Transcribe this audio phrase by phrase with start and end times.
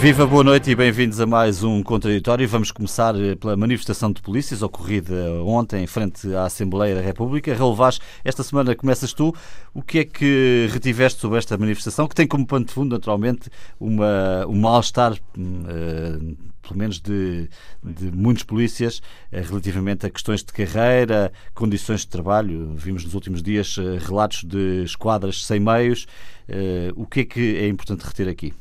[0.00, 2.48] Viva, boa noite e bem-vindos a mais um Contraditório.
[2.48, 5.14] Vamos começar eh, pela manifestação de polícias ocorrida
[5.44, 7.54] ontem em frente à Assembleia da República.
[7.54, 9.34] Raul Vaz, esta semana começas tu.
[9.74, 13.50] O que é que retiveste sobre esta manifestação, que tem como pano de fundo, naturalmente,
[13.78, 17.50] uma, um mal-estar, uh, pelo menos de,
[17.84, 22.72] de muitos polícias, uh, relativamente a questões de carreira, condições de trabalho.
[22.74, 26.06] Vimos nos últimos dias uh, relatos de esquadras sem meios.
[26.96, 28.54] o que é que é importante reter aqui?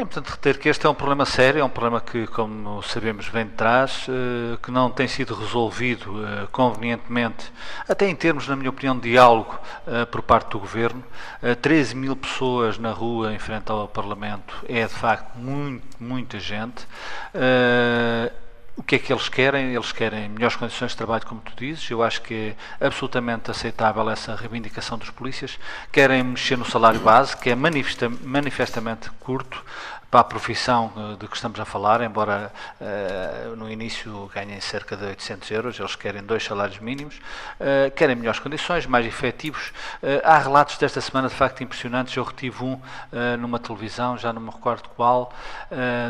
[0.00, 3.28] É importante reter que este é um problema sério, é um problema que, como sabemos,
[3.28, 7.52] vem de trás, eh, que não tem sido resolvido eh, convenientemente,
[7.86, 11.04] até em termos, na minha opinião, de diálogo eh, por parte do Governo.
[11.60, 16.88] 13 mil pessoas na rua em frente ao Parlamento é, de facto, muito, muita gente.
[18.80, 19.74] O que é que eles querem?
[19.74, 21.90] Eles querem melhores condições de trabalho, como tu dizes.
[21.90, 25.58] Eu acho que é absolutamente aceitável essa reivindicação dos polícias.
[25.92, 29.62] Querem mexer no salário base, que é manifesta, manifestamente curto
[30.10, 34.96] para a profissão eh, de que estamos a falar, embora uh, no início ganhem cerca
[34.96, 37.18] de 800 euros, eles querem dois salários mínimos,
[37.60, 39.68] uh, querem melhores condições, mais efetivos.
[40.02, 42.16] Uh, há relatos desta semana de facto impressionantes.
[42.16, 42.80] Eu retive um
[43.38, 45.32] numa televisão, já não me recordo qual,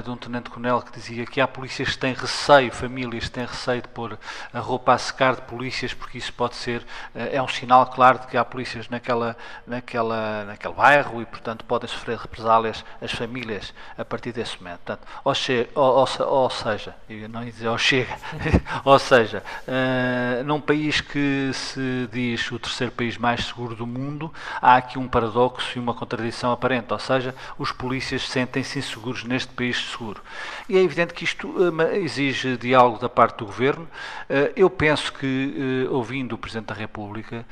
[0.04, 3.82] de um tenente-coronel que dizia que há polícias que têm receio, famílias que têm receio
[3.82, 4.18] de pôr
[4.52, 8.26] a roupa a secar de polícias, porque isso pode ser, é um sinal claro de
[8.28, 14.04] que há polícias naquela, naquela, naquele bairro e, portanto, podem sofrer represálias as famílias a
[14.04, 14.80] partir desse momento.
[14.80, 18.16] Portanto, ou, che, ou, ou, ou seja, eu não ia dizer ou chega,
[18.84, 24.32] ou seja, uh, num país que se diz o terceiro país mais seguro do mundo,
[24.60, 29.52] há aqui um paradoxo e uma contradição aparente, ou seja, os polícias sentem-se inseguros neste
[29.52, 30.22] país seguro.
[30.68, 33.84] E é evidente que isto uh, exige diálogo da parte do Governo.
[33.84, 37.44] Uh, eu penso que, ouvindo o Presidente da República,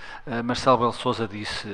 [0.44, 1.68] Marcelo Belo Souza disse,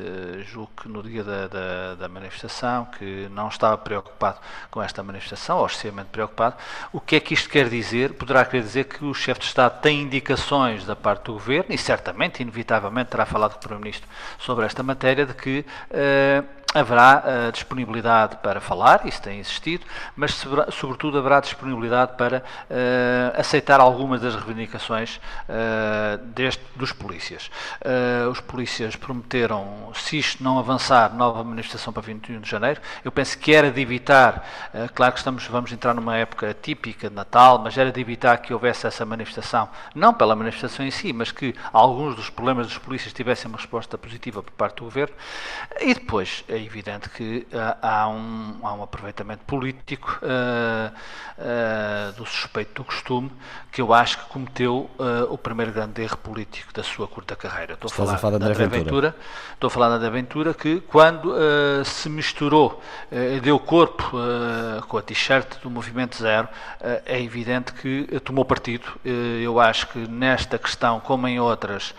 [0.47, 4.39] julgo que no dia da, da, da manifestação, que não estava preocupado
[4.71, 6.57] com esta manifestação, ou extremamente preocupado.
[6.93, 8.15] O que é que isto quer dizer?
[8.15, 11.79] Poderá querer dizer que o chefe de Estado tem indicações da parte do Governo, e
[11.79, 14.09] certamente, inevitavelmente, terá falado com o Primeiro-Ministro
[14.39, 15.65] sobre esta matéria, de que.
[15.91, 19.87] Uh, haverá uh, disponibilidade para falar, isso tem existido,
[20.17, 25.17] mas sobretudo haverá disponibilidade para uh, aceitar algumas das reivindicações
[25.49, 27.51] uh, deste, dos polícias.
[28.31, 32.81] os polícias prometeram, se isto não avançar, nova manifestação para 21 de janeiro.
[33.05, 34.45] Eu penso que era de evitar,
[34.95, 38.53] claro que estamos, vamos entrar numa época típica de Natal, mas era de evitar que
[38.53, 43.13] houvesse essa manifestação, não pela manifestação em si, mas que alguns dos problemas dos polícias
[43.13, 45.15] tivessem uma resposta positiva por parte do governo.
[45.81, 50.93] E depois, evidente que uh, há, um, há um aproveitamento político uh,
[51.39, 53.31] uh, do suspeito do costume
[53.71, 54.89] que eu acho que cometeu
[55.29, 57.75] o primeiro grande erro político da sua curta carreira.
[57.75, 59.17] Estou a falar, a da André Ventura.
[59.53, 61.35] Estou a falar da Ventura que quando
[61.85, 62.81] se misturou,
[63.43, 64.13] deu corpo
[64.87, 66.49] com a t-shirt do Movimento Zero,
[67.05, 68.87] é evidente que tomou partido.
[69.43, 71.93] eu acho que nesta questão, como em outras,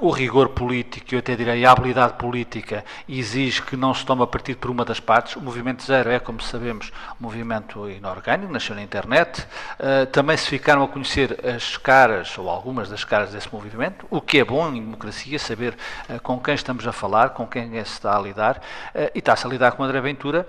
[0.00, 4.58] o rigor político, eu até direi a habilidade política, exige que não se tome partido
[4.58, 5.36] por uma das partes.
[5.36, 6.90] O Movimento Zero é, como sabemos,
[7.20, 9.46] um movimento inorgânico, nasceu na internet.
[9.78, 14.20] Uh, também se ficaram a conhecer as caras, ou algumas das caras desse movimento, o
[14.20, 15.76] que é bom em democracia, saber
[16.10, 18.56] uh, com quem estamos a falar, com quem é se está a lidar.
[18.92, 20.46] Uh, e está-se a lidar com André Ventura,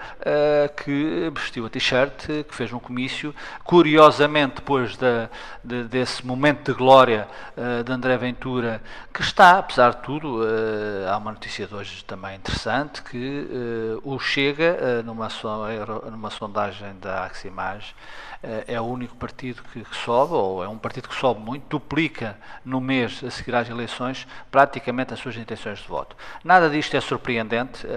[0.84, 3.34] que vestiu a t-shirt, que fez um comício.
[3.64, 7.28] Curiosamente, depois de, desse momento de glória
[7.86, 8.82] de André Ventura,
[9.14, 13.46] que está, apesar de tudo, uh, há uma notícia de hoje também interessante, que
[14.02, 15.50] uh, o Chega, uh, numa, so,
[16.10, 17.94] numa sondagem da Aximage,
[18.68, 22.38] é o único partido que, que, sobe, ou é um partido que sobe muito, duplica
[22.64, 26.16] no mês a seguir às eleições praticamente as suas intenções de voto.
[26.44, 27.88] Nada disto é surpreendente.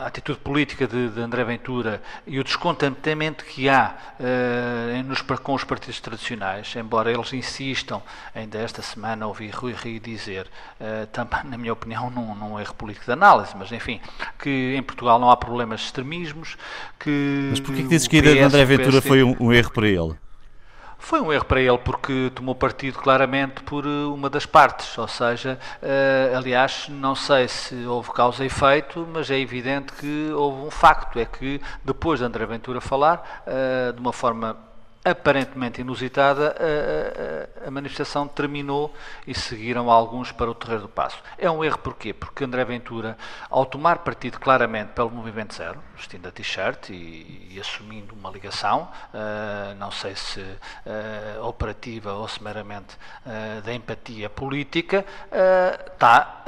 [0.00, 3.94] a atitude política de, de, André Ventura e o descontentamento que há
[5.04, 8.02] nos, com os partidos tradicionais, embora eles insistam,
[8.34, 10.46] ainda esta semana ouvi Rui Rio dizer,
[10.80, 14.00] uh, também, na minha opinião, num, num erro político de análise, mas enfim,
[14.38, 16.56] que em Portugal não há problemas de extremismos,
[16.98, 17.48] que...
[17.50, 20.14] Mas porquê que dizes que a de André Ventura foi um, um erro para ele?
[20.98, 25.06] Foi um erro para ele porque tomou partido claramente por eh, uma das partes, ou
[25.06, 30.66] seja, uh, aliás, não sei se houve causa e efeito, mas é evidente que houve
[30.66, 34.56] um facto, é que depois de André Ventura falar, uh, de uma forma
[35.06, 38.92] aparentemente inusitada, a, a, a, manifestação terminou
[39.24, 41.22] e seguiram alguns para o Terreiro do Passo.
[41.38, 42.12] É um erro porquê?
[42.12, 43.16] Porque André Ventura,
[43.48, 48.88] ao tomar partido claramente pelo Movimento Zero, vestindo a t-shirt e, e, assumindo uma ligação,
[49.14, 55.04] uh, não sei se uh, operativa ou se meramente uh, da empatia política,
[55.92, 56.42] está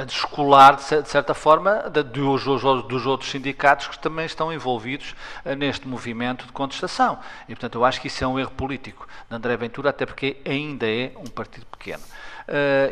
[0.00, 5.14] a descolar, de certa forma, de, dos, dos, outros sindicatos que também estão envolvidos
[5.56, 7.18] neste movimento de contestação.
[7.48, 10.36] E, portanto, eu acho que isso é um erro político de André Ventura, até porque
[10.44, 12.02] ainda é um partido pequeno.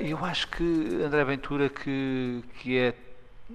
[0.03, 2.95] E eu acho que André Ventura, que, que é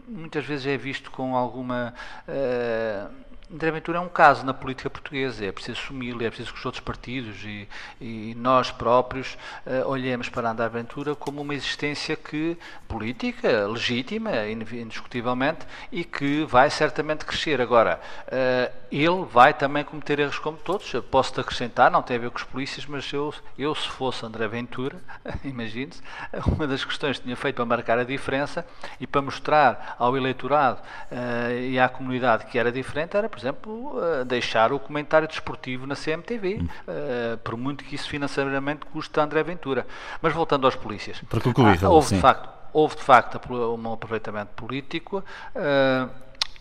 [0.08, 1.94] muitas vezes é visto com alguma.
[2.28, 6.60] Uh, André Ventura é um caso na política portuguesa, é preciso assumi-lo, é preciso que
[6.60, 7.66] os outros partidos e,
[8.00, 12.58] e nós próprios uh, olhemos para André Ventura como uma existência que
[12.90, 17.62] política, legítima, indiscutivelmente, e que vai certamente crescer.
[17.62, 22.32] Agora, uh, ele vai também cometer erros como todos, posso-te acrescentar, não tem a ver
[22.32, 24.98] com os polícias, mas eu, eu se fosse André Ventura,
[25.46, 26.02] imagine-se,
[26.46, 28.68] uma das questões que tinha feito para marcar a diferença
[29.00, 33.98] e para mostrar ao eleitorado uh, e à comunidade que era diferente era por exemplo,
[33.98, 39.20] uh, deixar o comentário desportivo na CMTV, uh, eh, por muito que isso financeiramente custe
[39.20, 39.86] a André Ventura.
[40.22, 41.22] Mas voltando aos polícias.
[41.30, 45.24] Para concluir, ah, houve, de facto, houve de facto um aproveitamento político.
[45.56, 46.10] Uh,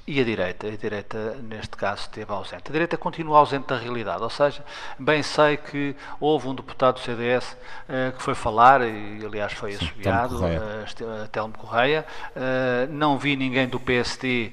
[0.07, 2.63] e a direita, a direita neste caso esteve ausente.
[2.69, 4.65] A direita continua ausente da realidade, ou seja,
[4.97, 7.57] bem sei que houve um deputado do CDS uh,
[7.89, 12.07] eh, que foi falar, e aliás foi assobiado, uh, Telmo Correia,
[12.37, 14.53] uh, não vi ninguém do PSD,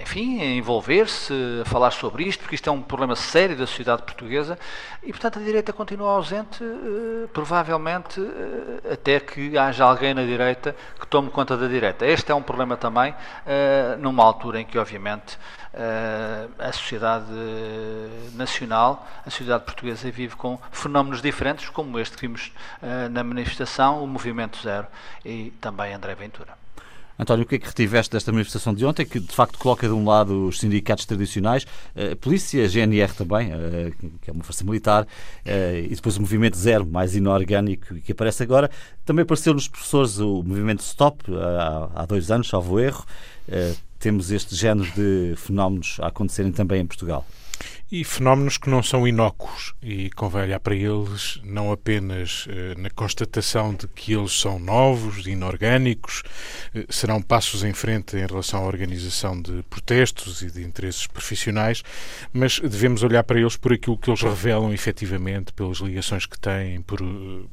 [0.00, 1.32] enfim, envolver-se,
[1.62, 4.56] a falar sobre isto, porque isto é um problema sério da sociedade portuguesa,
[5.02, 6.62] e portanto a direita continua ausente,
[7.32, 8.20] provavelmente
[8.90, 12.06] até que haja alguém na direita que tome conta da direita.
[12.06, 13.14] Este é um problema também,
[13.98, 15.38] numa altura em que, obviamente,
[15.80, 17.26] eh, a sociedade
[18.34, 22.50] nacional, a sociedade portuguesa vive com fenómenos diferentes, como este que vimos
[22.82, 24.86] eh, na manifestação, o Movimento Zero
[25.24, 26.56] e também André Ventura.
[27.18, 29.92] António, o que é que retiveste desta manifestação de ontem, que de facto coloca de
[29.92, 33.92] um lado os sindicatos tradicionais, a polícia, a GNR também, eh,
[34.22, 35.06] que é uma força militar,
[35.44, 38.70] e depois o movimento zero, mais inorgânico, que aparece agora.
[39.04, 41.24] Também apareceu nos professores o movimento Stop,
[41.94, 43.04] há dois anos, salvo erro
[43.98, 47.26] temos este género de fenómenos a acontecerem também em Portugal.
[47.90, 52.90] E fenómenos que não são inócuos e convém olhar para eles não apenas eh, na
[52.90, 56.22] constatação de que eles são novos, inorgânicos,
[56.74, 61.82] eh, serão passos em frente em relação à organização de protestos e de interesses profissionais,
[62.30, 66.82] mas devemos olhar para eles por aquilo que eles revelam efetivamente, pelas ligações que têm,
[66.82, 67.00] por,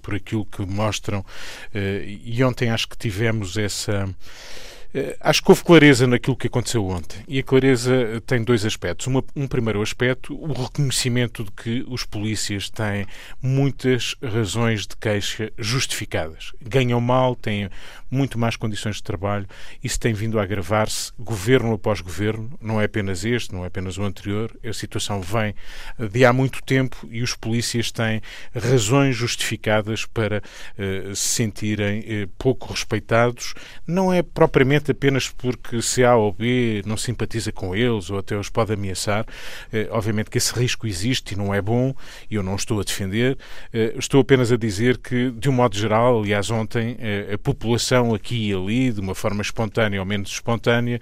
[0.01, 1.25] por aquilo que mostram.
[1.73, 4.74] Eh, e ontem acho que tivemos essa eh,
[5.19, 7.19] acho que houve clareza naquilo que aconteceu ontem.
[7.27, 9.07] E a clareza eh, tem dois aspectos.
[9.07, 13.05] Uma, um primeiro aspecto, o reconhecimento de que os polícias têm
[13.41, 16.53] muitas razões de queixa justificadas.
[16.61, 17.69] Ganham mal, têm
[18.09, 19.45] muito más condições de trabalho.
[19.83, 22.57] Isso tem vindo a agravar-se governo após governo.
[22.61, 24.55] Não é apenas este, não é apenas o anterior.
[24.63, 25.53] A situação vem
[25.99, 28.21] de há muito tempo e os polícias têm
[28.53, 32.03] razões justificadas para uh, se sentirem
[32.37, 33.53] pouco respeitados.
[33.85, 38.37] Não é propriamente apenas porque se A ou B não simpatiza com eles ou até
[38.37, 39.25] os pode ameaçar.
[39.71, 41.93] Eh, obviamente que esse risco existe e não é bom,
[42.29, 43.37] e eu não estou a defender.
[43.73, 48.13] Eh, estou apenas a dizer que, de um modo geral, aliás, ontem, eh, a população
[48.13, 50.99] aqui e ali, de uma forma espontânea ou menos espontânea,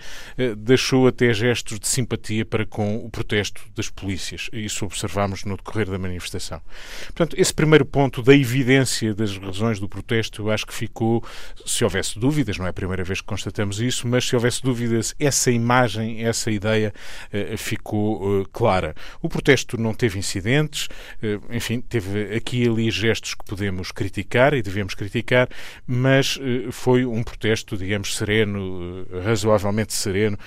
[0.57, 4.49] deixou até gestos de simpatia para com o protesto das polícias.
[4.51, 6.61] Isso observámos no decorrer da manifestação.
[7.05, 11.23] Portanto, esse primeiro ponto da evidência das razões do protesto, eu acho que ficou,
[11.65, 15.15] se houvesse dúvidas, não é a primeira vez que constatamos isso, mas se houvesse dúvidas,
[15.19, 16.93] essa imagem, essa ideia
[17.33, 18.95] uh, ficou uh, clara.
[19.21, 20.87] O protesto não teve incidentes,
[21.21, 25.49] uh, enfim, teve aqui e ali gestos que podemos criticar e devemos criticar,
[25.87, 26.39] mas
[26.71, 30.37] foi um protesto, digamos, sereno, razoavelmente sereno,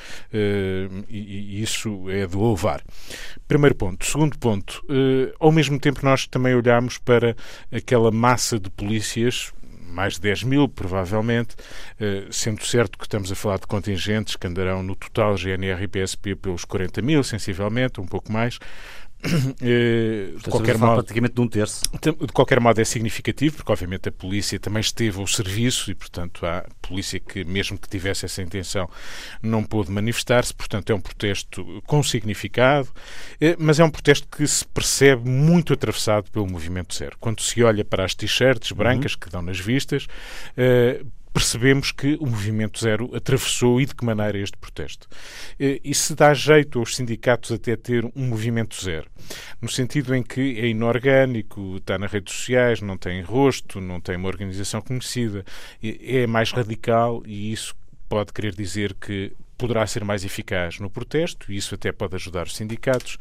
[1.08, 2.82] e, isso é de louvar.
[3.48, 4.04] Primeiro ponto.
[4.04, 4.84] Segundo ponto,
[5.38, 7.36] ao mesmo tempo nós também olhamos para
[7.72, 9.52] aquela massa de polícias,
[9.86, 11.56] mais de 10 mil, provavelmente,
[12.00, 15.88] eh, sendo certo que estamos a falar de contingentes que andarão no total GNR e
[15.88, 18.58] PSP pelos 40 mil, sensivelmente, um pouco mais,
[19.60, 21.82] eh, de qualquer modo, praticamente de um terço.
[22.00, 26.44] De qualquer modo é significativo, porque obviamente a polícia também esteve ao serviço e, portanto,
[26.46, 28.88] há polícia que, mesmo que tivesse essa intenção,
[29.42, 30.54] não pôde manifestar-se.
[30.54, 32.88] Portanto, é um protesto com significado,
[33.40, 37.16] eh, mas é um protesto que se percebe muito atravessado pelo movimento zero.
[37.18, 39.18] Quando se olha para as t-shirts brancas uhum.
[39.20, 40.06] que dão nas vistas,
[41.36, 45.06] percebemos que o Movimento Zero atravessou e de que maneira este protesto.
[45.58, 49.06] E se dá jeito aos sindicatos até ter um Movimento Zero,
[49.60, 54.16] no sentido em que é inorgânico, está nas redes sociais, não tem rosto, não tem
[54.16, 55.44] uma organização conhecida,
[55.82, 57.74] é mais radical e isso
[58.08, 62.46] pode querer dizer que poderá ser mais eficaz no protesto, e isso até pode ajudar
[62.46, 63.18] os sindicatos.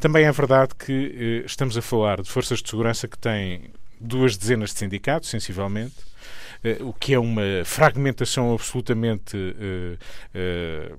[0.00, 4.38] Também é verdade que eh, estamos a falar de forças de segurança que têm duas
[4.38, 6.17] dezenas de sindicatos, sensivelmente, eh,
[6.80, 9.96] o que é uma fragmentação absolutamente eh,
[10.34, 10.92] eh,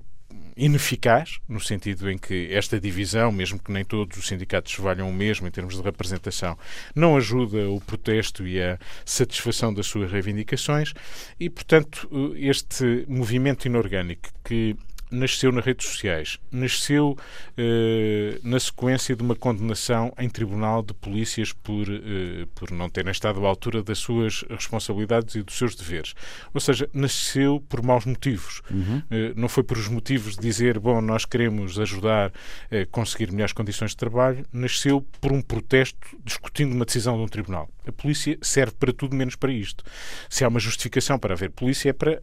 [0.56, 5.12] ineficaz, no sentido em que esta divisão, mesmo que nem todos os sindicatos valham o
[5.12, 6.56] mesmo em termos de representação,
[6.94, 10.92] não ajuda o protesto e a satisfação das suas reivindicações.
[11.38, 14.76] E, portanto, este movimento inorgânico que
[15.10, 17.16] nasceu nas redes sociais, nasceu
[17.56, 23.10] eh, na sequência de uma condenação em tribunal de polícias por, eh, por não terem
[23.10, 26.14] estado à altura das suas responsabilidades e dos seus deveres.
[26.54, 28.62] Ou seja, nasceu por maus motivos.
[28.70, 29.02] Uhum.
[29.10, 32.32] Eh, não foi por os motivos de dizer, bom, nós queremos ajudar
[32.70, 37.28] a conseguir melhores condições de trabalho, nasceu por um protesto discutindo uma decisão de um
[37.28, 37.68] tribunal.
[37.90, 39.84] A polícia serve para tudo menos para isto.
[40.28, 42.20] Se há uma justificação para haver polícia é para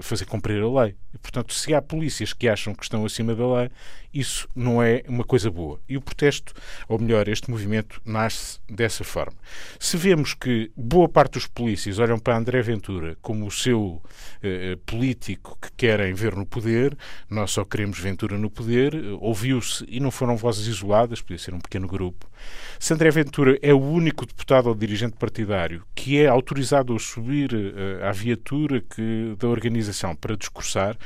[0.00, 0.94] fazer cumprir a lei.
[1.12, 3.70] E, portanto, se há polícia polícias que acham que estão acima da lei,
[4.12, 5.80] isso não é uma coisa boa.
[5.88, 6.52] E o protesto,
[6.88, 9.36] ou melhor, este movimento, nasce dessa forma.
[9.78, 14.02] Se vemos que boa parte dos polícias olham para André Ventura como o seu
[14.42, 16.96] eh, político que querem ver no poder,
[17.28, 21.60] nós só queremos Ventura no poder, ouviu-se, e não foram vozes isoladas, podia ser um
[21.60, 22.29] pequeno grupo.
[22.78, 27.50] Se André Ventura é o único deputado ou dirigente partidário que é autorizado a subir
[27.52, 30.96] eh, à viatura que, da organização para discursar,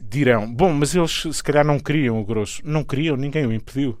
[0.00, 2.60] dirão: bom, mas eles se calhar não queriam o grosso.
[2.64, 3.98] Não queriam, ninguém o impediu.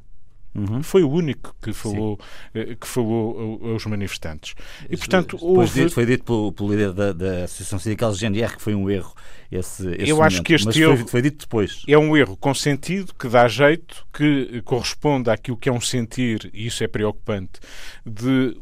[0.54, 0.82] Uhum.
[0.82, 2.18] Foi o único que falou,
[2.54, 4.54] eh, que falou aos manifestantes.
[4.88, 5.88] E, portanto, houve...
[5.88, 9.14] foi dito pelo, pelo líder da, da Associação Sindical GNR que foi um erro
[9.50, 10.32] esse, esse Eu momento.
[10.32, 11.82] acho que este Mas erro foi, foi, dito depois.
[11.88, 16.50] É um erro com sentido, que dá jeito, que corresponde àquilo que é um sentir,
[16.52, 17.60] e isso é preocupante,
[18.04, 18.56] de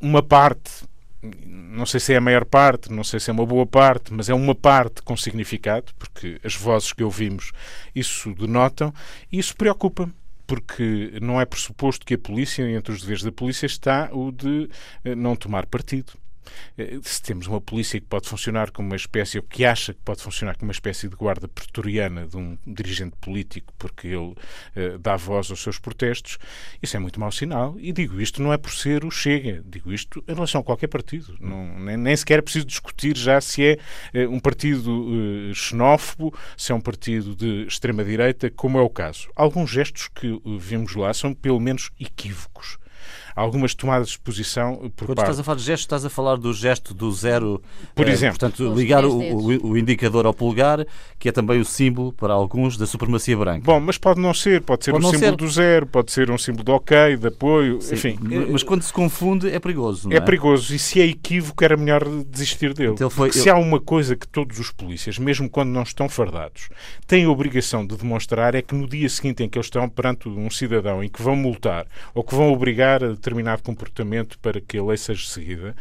[0.00, 0.84] uma parte
[1.44, 4.28] não sei se é a maior parte, não sei se é uma boa parte, mas
[4.28, 7.50] é uma parte com significado, porque as vozes que ouvimos
[7.94, 8.94] isso denotam,
[9.32, 10.12] e isso preocupa-me
[10.46, 14.68] porque não é pressuposto que a polícia, entre os deveres da polícia, está o de
[15.04, 16.12] eh, não tomar partido.
[16.76, 20.00] Eh, se temos uma polícia que pode funcionar como uma espécie, ou que acha que
[20.04, 24.34] pode funcionar como uma espécie de guarda pretoriana de um dirigente político, porque ele
[24.76, 26.38] uh, dá voz aos seus protestos,
[26.82, 27.76] isso é muito mau sinal.
[27.78, 30.88] E digo isto não é por ser o Chega, digo isto em relação a qualquer
[30.88, 31.36] partido.
[31.40, 36.36] Não, nem, nem sequer é preciso discutir já se é uh, um partido uh, xenófobo,
[36.56, 39.28] se é um partido de extrema-direita, como é o caso.
[39.34, 42.78] Alguns gestos que vimos lá são pelo menos equívocos
[43.36, 45.28] algumas tomadas de posição por Quando parte...
[45.28, 47.62] estás a falar de gesto, estás a falar do gesto do zero,
[47.94, 50.86] por eh, exemplo, portanto, ligar o, o, o, indicador ao polegar,
[51.18, 53.60] que é também o símbolo para alguns da supremacia branca.
[53.62, 55.36] Bom, mas pode não ser, pode ser pode um símbolo ser.
[55.36, 58.18] do zero, pode ser um símbolo de ok, de apoio, Sim, enfim.
[58.50, 60.16] Mas quando se confunde é perigoso, é?
[60.16, 60.20] é?
[60.20, 62.92] perigoso e se é equívoco era melhor desistir dele.
[62.92, 66.70] Então foi, Se há uma coisa que todos os polícias, mesmo quando não estão fardados,
[67.06, 70.26] têm a obrigação de demonstrar é que no dia seguinte em que eles estão perante
[70.26, 74.78] um cidadão em que vão multar ou que vão obrigar a determinado comportamento para que
[74.78, 75.74] a lei seja seguida,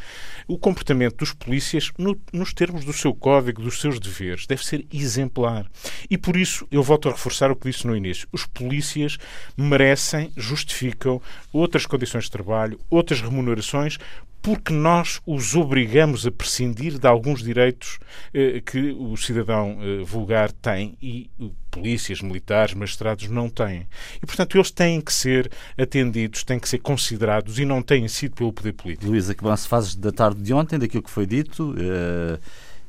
[0.47, 4.85] o comportamento dos polícias, no, nos termos do seu código, dos seus deveres, deve ser
[4.91, 5.69] exemplar.
[6.09, 8.27] E por isso eu volto a reforçar o que disse no início.
[8.31, 9.17] Os polícias
[9.55, 11.21] merecem, justificam
[11.53, 13.97] outras condições de trabalho, outras remunerações,
[14.45, 17.97] porque nós os obrigamos a prescindir de alguns direitos
[18.31, 21.31] eh, que o cidadão eh, vulgar tem e
[21.71, 23.87] polícias, militares, magistrados não têm.
[24.21, 28.35] E, portanto, eles têm que ser atendidos, têm que ser considerados e não têm sido
[28.35, 29.09] pelo poder político.
[29.09, 32.37] Luísa, que balanço fazes da tarde de ontem, daquilo que foi dito, eh,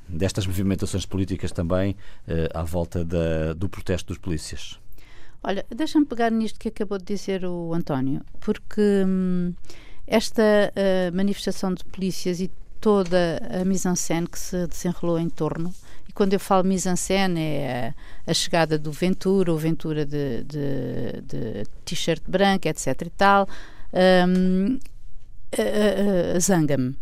[0.06, 1.96] destas movimentações políticas também
[2.28, 4.78] eh, à volta da, do protesto dos polícias?
[5.42, 9.54] Olha, deixa-me pegar nisto que acabou de dizer o António, porque hum,
[10.06, 15.74] esta uh, manifestação de polícias e toda a mise-en-scène que se desenrolou em torno,
[16.08, 17.94] e quando eu falo mise-en-scène é
[18.26, 23.48] a, a, chegada do Ventura, o Ventura de, de, de t-shirt branca, etc e tal,
[24.28, 24.78] um,
[26.38, 26.96] zanga-me.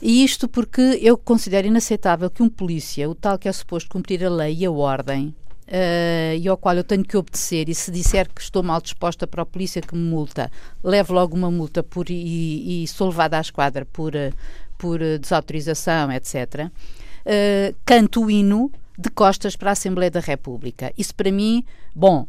[0.00, 4.24] E isto porque eu considero inaceitável que um polícia, o tal que é suposto cumprir
[4.24, 5.34] a lei e a ordem,
[5.68, 9.26] uh, e ao qual eu tenho que obedecer, e se disser que estou mal disposta
[9.26, 10.50] para a polícia que me multa,
[10.82, 14.32] levo logo uma multa por, e, e sou levada à esquadra por, uh,
[14.78, 20.92] por desautorização, etc., uh, canto o hino de costas para a Assembleia da República.
[20.96, 22.26] Isso para mim, bom,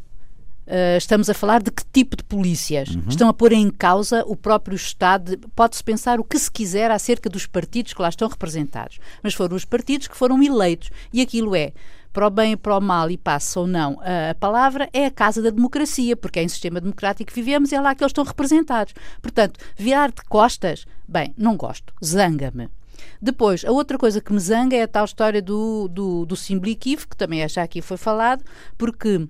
[0.65, 2.89] Uh, estamos a falar de que tipo de polícias?
[2.89, 3.03] Uhum.
[3.07, 5.37] Estão a pôr em causa o próprio Estado.
[5.55, 9.55] Pode-se pensar o que se quiser acerca dos partidos que lá estão representados, mas foram
[9.55, 10.89] os partidos que foram eleitos.
[11.13, 11.71] E aquilo é
[12.15, 13.99] para o bem e para o mal, e passa ou não
[14.31, 17.75] a palavra, é a casa da democracia, porque é em sistema democrático que vivemos e
[17.75, 18.93] é lá que eles estão representados.
[19.21, 22.69] Portanto, virar de costas, bem, não gosto, zanga-me.
[23.21, 26.71] Depois, a outra coisa que me zanga é a tal história do, do, do símbolo
[26.71, 28.45] equívoco, que também já aqui foi falado,
[28.77, 29.27] porque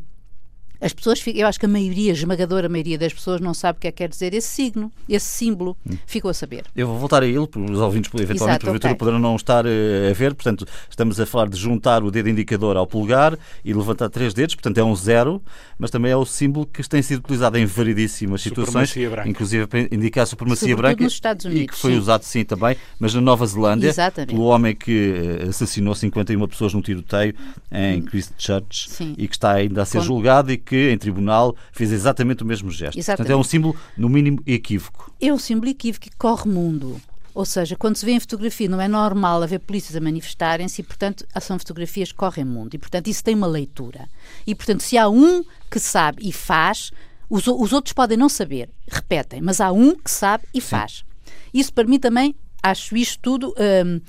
[0.79, 3.81] as pessoas, eu acho que a maioria, a esmagadora maioria das pessoas não sabe o
[3.81, 5.75] que é que quer dizer esse signo, esse símbolo.
[5.89, 5.97] Hum.
[6.05, 6.65] Ficou a saber.
[6.75, 8.95] Eu vou voltar a ele, porque os ouvintes eventualmente Exato, okay.
[8.95, 9.69] poderão não estar uh,
[10.09, 10.33] a ver.
[10.33, 14.55] Portanto, estamos a falar de juntar o dedo indicador ao polegar e levantar três dedos,
[14.55, 15.41] portanto é um zero,
[15.77, 18.93] mas também é o símbolo que tem sido utilizado em variedíssimas situações,
[19.25, 21.97] inclusive para indicar a supremacia Sobretudo branca nos Estados Unidos, e que foi sim.
[21.97, 24.33] usado sim também, mas na Nova Zelândia, Exatamente.
[24.33, 27.33] pelo homem que eh, assassinou 51 pessoas num tiroteio
[27.71, 28.05] em hum.
[28.05, 29.15] Christchurch sim.
[29.17, 30.03] e que está ainda a ser Com...
[30.03, 32.97] julgado e que em tribunal fez exatamente o mesmo gesto.
[32.97, 33.17] Exatamente.
[33.17, 35.11] Portanto, é um símbolo, no mínimo, equívoco.
[35.19, 37.01] É um símbolo equívoco que corre mundo.
[37.33, 40.83] Ou seja, quando se vê em fotografia, não é normal haver polícias a manifestarem-se e,
[40.85, 42.73] portanto, são fotografias que correm mundo.
[42.73, 44.07] E, portanto, isso tem uma leitura.
[44.47, 46.91] E, portanto, se há um que sabe e faz,
[47.29, 50.67] os, os outros podem não saber, repetem, mas há um que sabe e Sim.
[50.67, 51.03] faz.
[51.53, 53.53] Isso, para mim, também, acho isto tudo,
[53.85, 53.99] hum,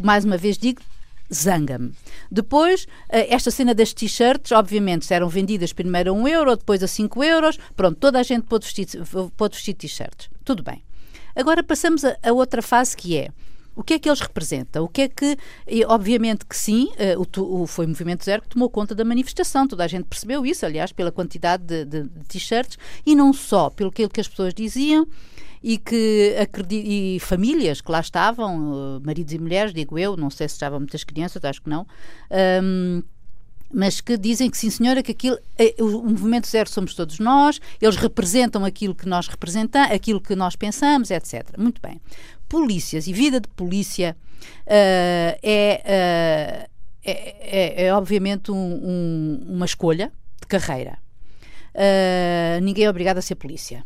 [0.00, 0.80] mais uma vez digo,
[1.32, 1.92] zanga-me.
[2.30, 6.86] Depois, eh, esta cena das t-shirts, obviamente, eram vendidas primeiro a 1 euro, depois a
[6.86, 7.58] 5 euros.
[7.76, 10.28] Pronto, toda a gente pôde vestir, t-shirts.
[10.44, 10.82] Tudo bem.
[11.34, 13.30] Agora passamos a, a, outra fase que é.
[13.74, 14.84] O que é que eles representam?
[14.84, 15.38] O que é que,
[15.86, 19.84] obviamente que sim, eh, o, foi o Movimento Zero que tomou conta da manifestação, toda
[19.84, 23.90] a gente percebeu isso, aliás, pela quantidade de, de, de t-shirts, e não só pelo
[23.90, 25.06] que, que as pessoas diziam,
[25.62, 26.36] e que
[26.70, 30.80] e famílias que lá estavam, eh, maridos e mulheres, digo eu, não sei se estavam
[30.80, 31.86] muitas crianças, acho que não.
[32.62, 33.02] Um,
[33.72, 37.60] mas que dizem que sim, senhora, que aquilo, é, o movimento zero somos todos nós,
[37.80, 41.56] eles representam aquilo que nós representamos, aquilo que nós pensamos, etc.
[41.56, 42.00] Muito bem.
[42.48, 44.16] Polícias e vida de polícia
[44.66, 46.70] uh, é, uh,
[47.04, 50.98] é, é, é, obviamente um, um, uma escolha de carreira.
[51.72, 53.84] Uh, ninguém é obrigado a ser polícia.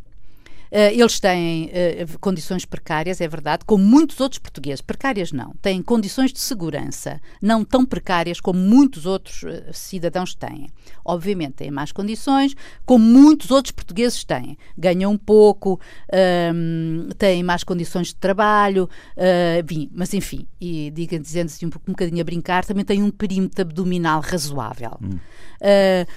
[0.75, 4.81] Uh, eles têm uh, condições precárias, é verdade, como muitos outros portugueses.
[4.81, 5.55] Precárias não.
[5.63, 10.69] Têm condições de segurança não tão precárias como muitos outros uh, cidadãos têm.
[11.05, 14.59] Obviamente têm mais condições, como muitos outros portugueses têm.
[14.77, 15.79] Ganham pouco,
[16.13, 22.21] ehm, têm mais condições de trabalho, uh, mas enfim, e diga, dizendo-se um, um bocadinho
[22.21, 24.99] a brincar, também têm um perímetro abdominal razoável.
[25.01, 25.19] Hum.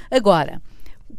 [0.09, 0.59] agora,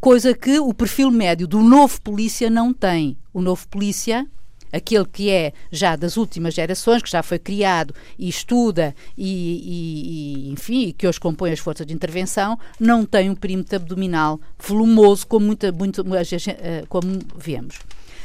[0.01, 3.17] coisa que o perfil médio do novo polícia não tem.
[3.33, 4.27] O novo polícia,
[4.73, 10.49] aquele que é já das últimas gerações, que já foi criado e estuda e, e,
[10.49, 15.27] e enfim, que hoje compõe as forças de intervenção, não tem um perímetro abdominal volumoso
[15.27, 16.05] como, muita, muito,
[16.49, 17.79] eh, como vemos.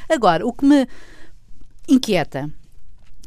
[0.10, 0.88] Agora, o que me
[1.88, 2.50] inquieta,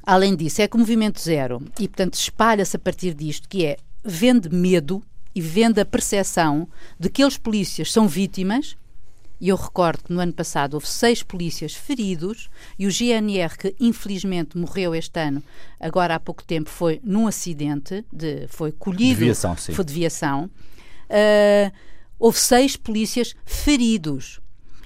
[0.02, 3.76] além disso, é que o movimento zero, e portanto espalha-se a partir disto, que é
[4.04, 5.02] vende medo
[5.36, 6.66] e vendo a percepção
[6.98, 8.74] de que eles polícias são vítimas,
[9.38, 13.76] e eu recordo que no ano passado houve seis polícias feridos e o GNR, que
[13.78, 15.42] infelizmente morreu este ano,
[15.78, 19.20] agora há pouco tempo, foi num acidente, de, foi colhido.
[19.20, 19.74] Deviação, sim.
[19.74, 20.44] Foi deviação.
[21.10, 21.70] Uh,
[22.18, 24.40] houve seis polícias feridos.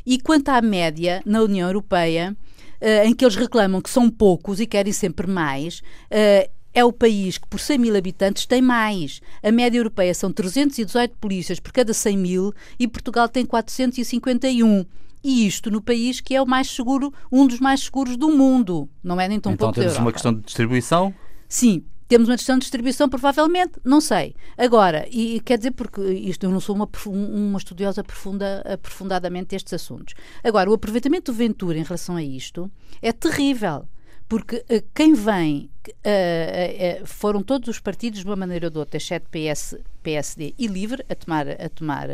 [0.04, 2.36] E quanto à média na União Europeia,
[2.80, 5.78] uh, em que eles reclamam que são poucos e querem sempre mais,
[6.10, 9.20] uh, é o país que, por 100 mil habitantes, tem mais.
[9.42, 14.84] A média europeia são 318 polícias por cada 100 mil e Portugal tem 451.
[15.22, 18.88] E isto no país que é o mais seguro, um dos mais seguros do mundo.
[19.02, 21.14] Não é nem tão então, pouco Então temos uma questão de distribuição?
[21.48, 24.34] Sim, temos uma questão de distribuição, provavelmente, não sei.
[24.56, 29.74] Agora, e quer dizer, porque isto eu não sou uma, uma estudiosa profunda, aprofundadamente destes
[29.74, 30.14] assuntos.
[30.42, 32.70] Agora, o aproveitamento do Ventura em relação a isto
[33.02, 33.86] é terrível
[34.30, 38.78] porque uh, quem vem uh, uh, foram todos os partidos de uma maneira ou de
[38.78, 42.06] outra, exceto PS, PSD e Livre, a tomar, a tomar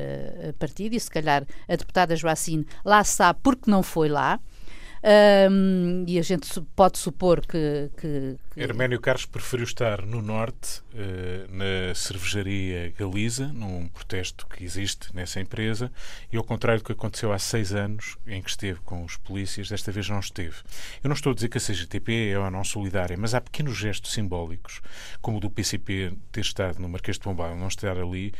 [0.58, 4.40] partido, e se calhar a deputada Joacine lá sabe porque não foi lá.
[6.06, 8.36] E a gente pode supor que, que...
[8.56, 15.40] Herménio Carlos preferiu estar no Norte, uh, na cervejaria Galiza, num protesto que existe nessa
[15.40, 15.92] empresa,
[16.32, 19.68] e ao contrário do que aconteceu há seis anos, em que esteve com os polícias,
[19.68, 20.56] desta vez não esteve.
[21.04, 23.76] Eu não estou a dizer que a CGTP é ou não solidária, mas há pequenos
[23.76, 24.80] gestos simbólicos,
[25.20, 28.32] como o do PCP ter estado no Marquês de Pombal, não estar ali,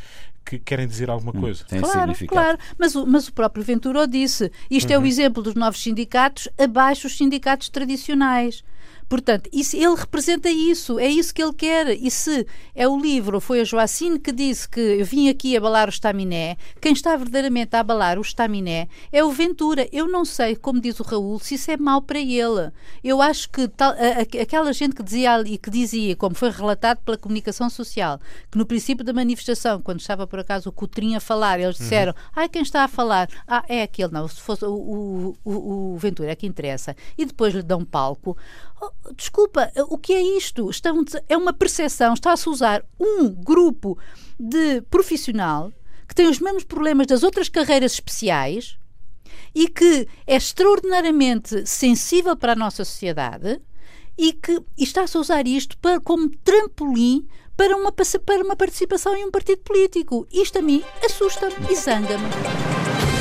[0.43, 1.63] que querem dizer alguma hum, coisa.
[1.65, 2.57] Tem claro, claro.
[2.77, 4.51] Mas o, mas o próprio Ventura disse.
[4.71, 4.95] Isto uhum.
[4.95, 5.07] é o uhum.
[5.07, 8.63] exemplo dos novos sindicatos abaixo dos sindicatos tradicionais.
[9.09, 11.89] Portanto, isso, ele representa isso, é isso que ele quer.
[11.89, 15.87] E se é o livro, foi a Joacine que disse que eu vim aqui abalar
[15.87, 19.87] o estaminé, quem está verdadeiramente a abalar o estaminé é o Ventura.
[19.91, 22.71] Eu não sei, como diz o Raul, se isso é mau para ele.
[23.03, 26.49] Eu acho que tal, a, a, aquela gente que dizia ali, que dizia, como foi
[26.49, 28.19] relatado pela comunicação social,
[28.51, 32.11] que no princípio da manifestação, quando estava por acaso o Coutrinho a falar, eles disseram,
[32.11, 32.31] uhum.
[32.35, 33.29] ai, quem está a falar?
[33.47, 36.95] Ah, é aquele, não, se fosse o, o, o, o Ventura é que interessa.
[37.17, 38.37] E depois lhe dão palco.
[38.79, 40.69] Oh, desculpa, o que é isto?
[40.69, 43.97] Estão, é uma percepção, está-se a usar um grupo
[44.39, 45.73] de profissional
[46.07, 48.77] que tem os mesmos problemas das outras carreiras especiais
[49.53, 53.59] e que é extraordinariamente sensível para a nossa sociedade
[54.17, 59.25] e que está-se a usar isto para, como trampolim para uma, para uma participação em
[59.25, 60.27] um partido político.
[60.31, 63.16] Isto a mim assusta-me e zanga-me.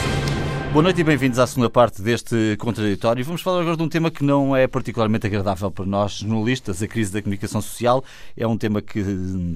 [0.76, 3.24] Boa noite e bem-vindos à segunda parte deste contraditório.
[3.24, 6.82] Vamos falar agora de um tema que não é particularmente agradável para nós, jornalistas.
[6.82, 8.04] A crise da comunicação social
[8.36, 9.02] é um tema que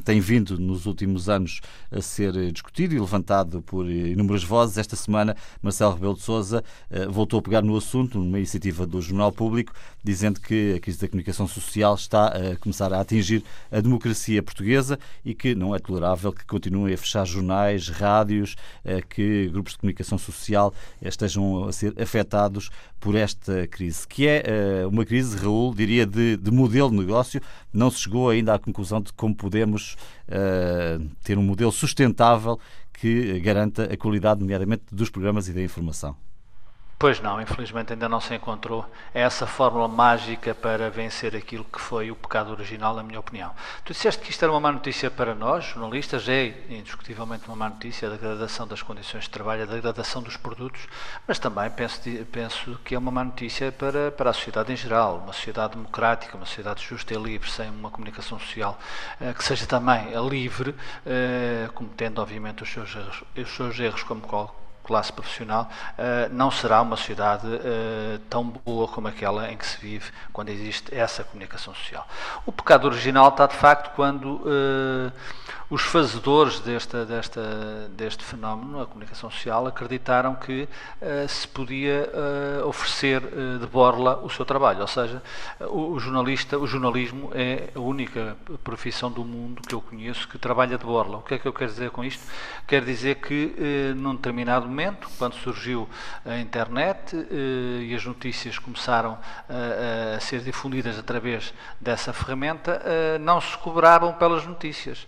[0.02, 1.60] tem vindo nos últimos anos
[1.92, 4.78] a ser discutido e levantado por inúmeras vozes.
[4.78, 9.02] Esta semana, Marcelo Rebelo de Sousa eh, voltou a pegar no assunto, numa iniciativa do
[9.02, 13.78] Jornal Público, dizendo que a crise da comunicação social está a começar a atingir a
[13.82, 18.56] democracia portuguesa e que não é tolerável que continuem a fechar jornais, rádios,
[18.86, 20.72] eh, que grupos de comunicação social
[21.10, 26.36] estejam a ser afetados por esta crise, que é uh, uma crise, Raul, diria, de,
[26.36, 27.40] de, modelo de negócio.
[27.72, 29.96] Não se chegou ainda à conclusão de como podemos
[30.28, 32.58] uh, ter um modelo sustentável
[32.92, 36.16] que garanta a qualidade, nomeadamente, dos programas e da informação.
[37.00, 38.84] Pois não, infelizmente ainda não se encontrou
[39.14, 43.52] essa fórmula mágica para vencer aquilo que foi o pecado original, na minha opinião.
[43.86, 47.70] Tu disseste que isto era uma má notícia para nós, jornalistas, é indiscutivelmente uma má
[47.70, 50.86] notícia a degradação das condições de trabalho, a degradação dos produtos,
[51.26, 55.22] mas também penso, penso que é uma má notícia para, para a sociedade em geral,
[55.24, 58.78] uma sociedade democrática, uma sociedade justa e livre, sem uma comunicação social
[59.18, 60.74] eh, que seja também livre,
[61.06, 64.59] eh, cometendo obviamente os seus erros, os seus erros como qualquer
[64.90, 69.78] classe profissional, uh, não será uma sociedade uh, tão boa como aquela em que se
[69.78, 72.08] vive quando existe essa comunicação social.
[72.44, 75.12] O pecado original está de facto quando uh,
[75.70, 80.68] os fazedores desta, desta, deste fenómeno, a comunicação social, acreditaram que
[81.00, 84.80] uh, se podia uh, oferecer uh, de borla o seu trabalho.
[84.80, 85.22] Ou seja,
[85.60, 90.38] o, o, jornalista, o jornalismo é a única profissão do mundo que eu conheço que
[90.38, 91.18] trabalha de borla.
[91.18, 92.26] O que é que eu quero dizer com isto?
[92.66, 93.54] Quero dizer que,
[93.96, 95.88] num determinado momento, quando surgiu
[96.24, 97.16] a internet
[97.80, 102.82] e as notícias começaram a, a ser difundidas através dessa ferramenta,
[103.20, 105.06] não se cobravam pelas notícias.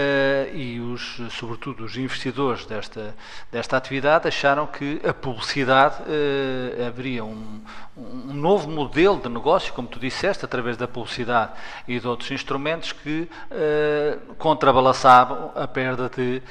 [0.00, 3.14] Uh, e os, sobretudo os investidores desta,
[3.52, 7.60] desta atividade acharam que a publicidade uh, haveria um,
[7.96, 11.52] um novo modelo de negócio, como tu disseste, através da publicidade
[11.86, 16.42] e de outros instrumentos que uh, contrabalançavam a perda de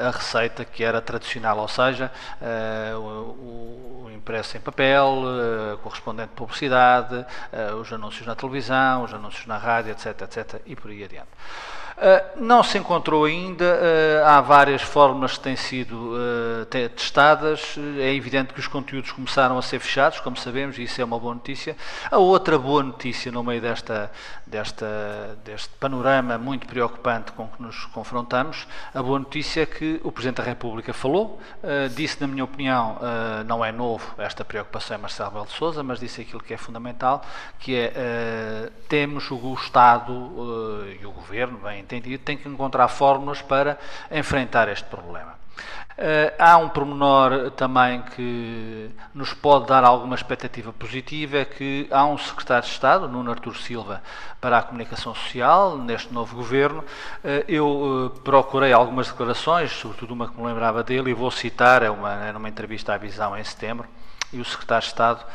[0.00, 2.10] a receita que era tradicional, ou seja,
[2.96, 5.22] o, o, impresso em papel,
[5.82, 7.24] correspondente publicidade,
[7.80, 11.28] os anúncios na televisão, os anúncios na rádio, etc, etc, e por aí adiante.
[12.00, 17.76] Uh, não se encontrou ainda, uh, há várias fórmulas que têm sido uh, testadas.
[17.98, 21.18] É evidente que os conteúdos começaram a ser fechados, como sabemos, e isso é uma
[21.18, 21.76] boa notícia.
[22.10, 24.10] A outra boa notícia no meio desta,
[24.50, 30.12] desta, deste panorama muito preocupante com que nos confrontamos, a boa notícia é que o
[30.12, 31.40] Presidente da República falou,
[31.94, 32.98] disse, na minha opinião,
[33.46, 36.56] não é novo esta preocupação em Marcelo Belo de Souza, mas disse aquilo que é
[36.56, 37.22] fundamental,
[37.58, 40.12] que é temos o Estado
[41.00, 43.78] e o Governo, bem entendido, tem que encontrar fórmulas para
[44.10, 45.39] enfrentar este problema.
[46.00, 52.06] Uh, há um pormenor também que nos pode dar alguma expectativa positiva, é que há
[52.06, 54.02] um secretário de Estado, Nuno Artur Silva,
[54.40, 56.80] para a comunicação social, neste novo governo.
[56.80, 61.82] Uh, eu uh, procurei algumas declarações, sobretudo uma que me lembrava dele, e vou citar,
[61.82, 63.86] é uma, numa entrevista à Visão em setembro,
[64.32, 65.26] e o secretário de Estado,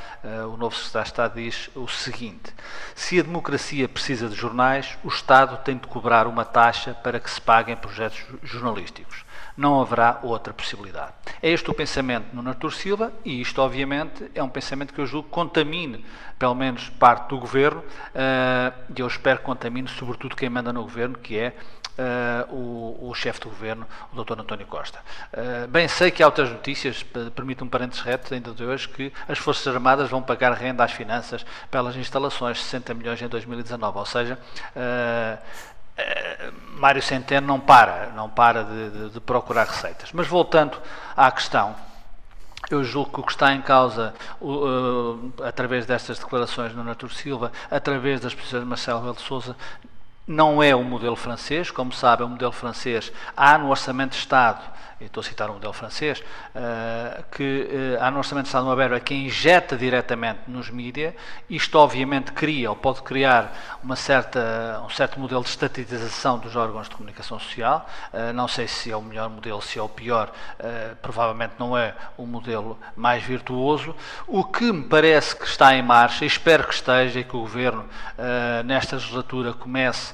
[0.54, 2.54] o novo secretário de Estado diz o seguinte:
[2.96, 7.30] se a democracia precisa de jornais, o Estado tem de cobrar uma taxa para que
[7.30, 9.25] se paguem projetos jornalísticos.
[9.58, 11.14] Não haverá outra possibilidade.
[11.42, 15.06] É este o pensamento no Artur Silva e isto, obviamente, é um pensamento que eu
[15.06, 16.06] julgo contamine,
[16.38, 20.82] pelo menos, parte do governo uh, e eu espero que contamine, sobretudo, quem manda no
[20.82, 21.56] governo, que é
[21.98, 24.40] uh, o, o chefe do governo, o Dr.
[24.40, 25.00] António Costa.
[25.34, 27.04] Uh, bem sei que há outras notícias,
[27.36, 30.92] permite um parênteses reto ainda de hoje, que as Forças Armadas vão pagar renda às
[30.92, 34.40] finanças pelas instalações, 60 milhões em 2019, ou seja,
[34.76, 35.75] uh,
[36.78, 40.12] Mário Centeno não para, não para de, de, de procurar receitas.
[40.12, 40.78] Mas voltando
[41.16, 41.76] à questão,
[42.70, 47.52] eu julgo que o que está em causa, uh, através destas declarações do Natur Silva,
[47.70, 49.56] através das posições de Marcelo Rebelo de Sousa,
[50.28, 51.72] não é o modelo francês.
[51.72, 55.56] Como sabe, o modelo francês há no Orçamento de Estado estou a citar o um
[55.56, 60.42] modelo francês, uh, que uh, há no Orçamento de Estado uma verba que injeta diretamente
[60.48, 61.14] nos mídias.
[61.50, 66.88] Isto, obviamente, cria ou pode criar uma certa, um certo modelo de estatização dos órgãos
[66.88, 67.88] de comunicação social.
[68.14, 70.32] Uh, não sei se é o melhor modelo, se é o pior,
[71.02, 73.96] provavelmente não é o modelo mais virtuoso.
[74.28, 77.42] O que me parece que está em marcha, e espero que esteja, e que o
[77.42, 77.86] Governo,
[78.66, 80.14] nesta legislatura, comece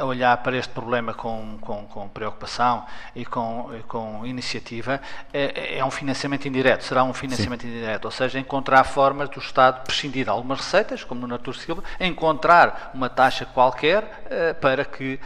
[0.00, 5.00] a olhar para este problema com, com, com preocupação e com, com iniciativa,
[5.32, 7.68] é, é, um financiamento indireto, será um financiamento Sim.
[7.68, 11.84] indireto, ou seja, encontrar formas do Estado prescindir de algumas receitas, como no Natur Silva,
[12.00, 15.18] encontrar uma taxa qualquer uh, para que uh,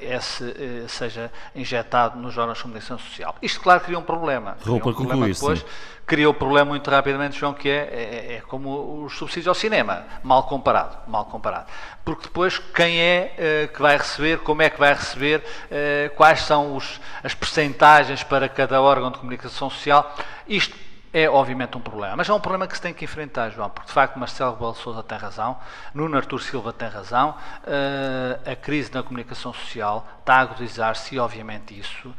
[0.00, 0.54] esse
[0.88, 3.34] seja injetado nos órgãos de comunicação social.
[3.40, 4.56] Isto, claro, cria um problema.
[4.60, 5.60] Cria um problema depois.
[5.60, 5.66] Sim
[6.06, 10.04] cria o problema muito rapidamente, João, que é, é, é, como os subsídios ao cinema,
[10.22, 11.66] mal comparado, mal comparado.
[12.04, 16.74] Porque depois quem é que vai receber, como é que vai receber, uh, quais são
[16.74, 20.16] os, as percentagens para cada órgão de comunicação social,
[20.48, 20.85] isto
[21.16, 22.14] é obviamente um problema.
[22.14, 24.74] Mas é um problema que se tem que enfrentar, João, porque de facto Marcelo Rebelo
[24.74, 25.56] Sousa tem razão,
[25.94, 31.18] Nuno Artur Silva tem razão, uh, a crise na comunicação social está a agudizar-se e
[31.18, 32.14] obviamente isso uh,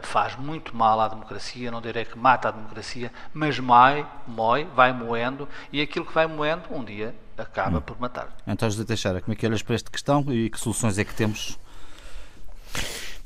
[0.00, 4.94] faz muito mal à democracia, não direi que mata a democracia, mas mai, mói, vai
[4.94, 7.82] moendo e aquilo que vai moendo um dia acaba hum.
[7.82, 8.28] por matar.
[8.46, 11.14] Então, José Teixeira, como é que olhas para esta questão e que soluções é que
[11.14, 11.58] temos?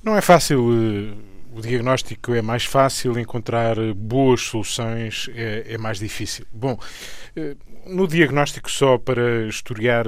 [0.03, 5.99] Não é fácil uh o diagnóstico é mais fácil, encontrar boas soluções é, é mais
[5.99, 6.47] difícil.
[6.51, 6.79] Bom,
[7.37, 10.07] eh, no diagnóstico, só para historiar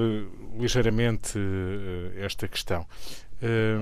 [0.58, 2.86] ligeiramente eh, esta questão.
[3.42, 3.78] Eh,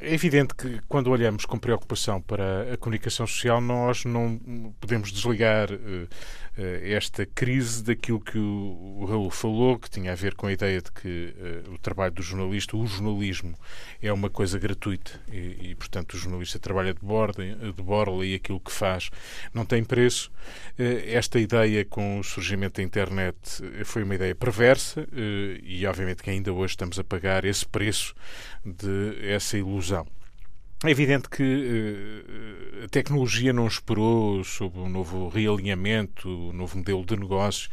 [0.00, 4.38] é evidente que quando olhamos com preocupação para a comunicação social, nós não
[4.80, 5.68] podemos desligar
[6.82, 10.90] esta crise daquilo que o, Raul falou, que tinha a ver com a ideia de
[10.90, 11.34] que
[11.68, 13.54] uh, o trabalho do jornalista, o jornalismo,
[14.02, 18.34] é uma coisa gratuita e, e portanto, o jornalista trabalha de borda, de borla e
[18.34, 19.10] aquilo que faz
[19.54, 20.30] não tem preço.
[20.78, 23.36] Uh, esta ideia com o surgimento da internet
[23.84, 25.06] foi uma ideia perversa uh,
[25.62, 28.14] e, obviamente, que ainda hoje estamos a pagar esse preço
[28.64, 30.06] de essa ilusão.
[30.84, 37.04] É evidente que uh, a tecnologia não esperou sobre um novo realinhamento, um novo modelo
[37.04, 37.68] de negócio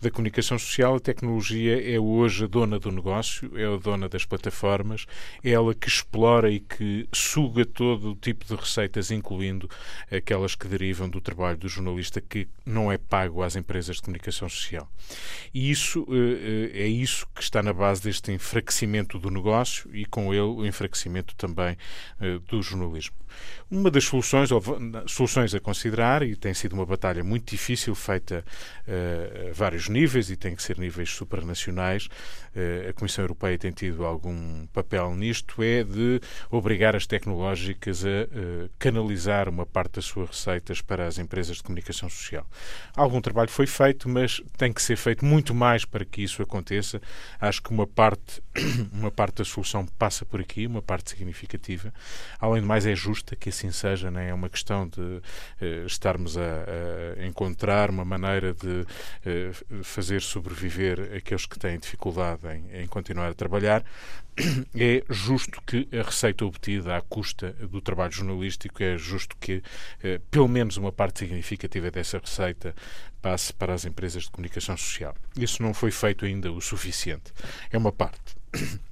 [0.00, 0.96] da comunicação social.
[0.96, 5.06] A tecnologia é hoje a dona do negócio, é a dona das plataformas,
[5.44, 9.70] é ela que explora e que suga todo o tipo de receitas, incluindo
[10.10, 14.48] aquelas que derivam do trabalho do jornalista que não é pago às empresas de comunicação
[14.48, 14.90] social.
[15.54, 20.04] E isso uh, uh, é isso que está na base deste enfraquecimento do negócio e
[20.04, 21.76] com ele o enfraquecimento também
[22.48, 23.14] do jornalismo.
[23.70, 24.62] Uma das soluções, ou
[25.06, 28.44] soluções a considerar, e tem sido uma batalha muito difícil, feita
[28.86, 33.70] uh, a vários níveis, e tem que ser níveis supranacionais, uh, a Comissão Europeia tem
[33.70, 40.06] tido algum papel nisto, é de obrigar as tecnológicas a uh, canalizar uma parte das
[40.06, 42.46] suas receitas para as empresas de comunicação social.
[42.96, 47.02] Algum trabalho foi feito, mas tem que ser feito muito mais para que isso aconteça.
[47.38, 48.42] Acho que uma parte,
[48.92, 51.92] uma parte da solução passa por aqui, uma parte significativa.
[52.40, 54.28] Além de mais, é justa que assim seja, né?
[54.28, 55.22] é uma questão de uh,
[55.86, 62.82] estarmos a, a, encontrar uma maneira de uh, fazer sobreviver aqueles que têm dificuldade em,
[62.82, 63.84] em continuar a trabalhar.
[64.76, 70.20] É justo que a receita obtida à custa do trabalho jornalístico, é justo que uh,
[70.30, 72.72] pelo menos uma parte significativa dessa receita
[73.20, 75.14] passe para as empresas de comunicação social.
[75.36, 77.32] Isso não foi feito ainda o suficiente.
[77.72, 78.36] É uma parte.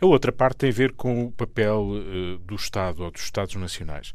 [0.00, 3.54] A outra parte tem a ver com o papel uh, do Estado ou dos Estados
[3.54, 4.10] nacionais.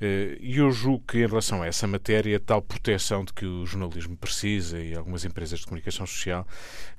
[0.00, 3.66] Uh, e eu julgo que, em relação a essa matéria, tal proteção de que o
[3.66, 6.46] jornalismo precisa e algumas empresas de comunicação social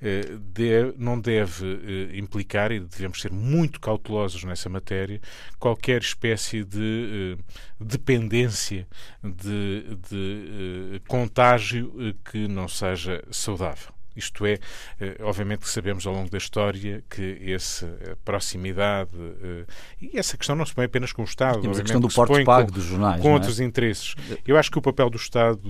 [0.02, 1.65] uh, não deve
[2.13, 5.21] implicar, e devemos ser muito cautelosos nessa matéria,
[5.60, 7.38] qualquer espécie de
[7.80, 8.88] dependência,
[9.24, 13.94] de, de contágio que não seja saudável.
[14.15, 14.60] Isto é,
[14.99, 19.12] eh, obviamente que sabemos ao longo da história que essa eh, proximidade
[19.43, 19.65] eh,
[20.01, 22.43] e essa questão não se põe apenas com o Estado, Temos a questão do porte
[22.45, 23.34] pago com, dos jornais, com é?
[23.34, 24.15] outros interesses.
[24.47, 25.62] Eu acho que o papel do Estado,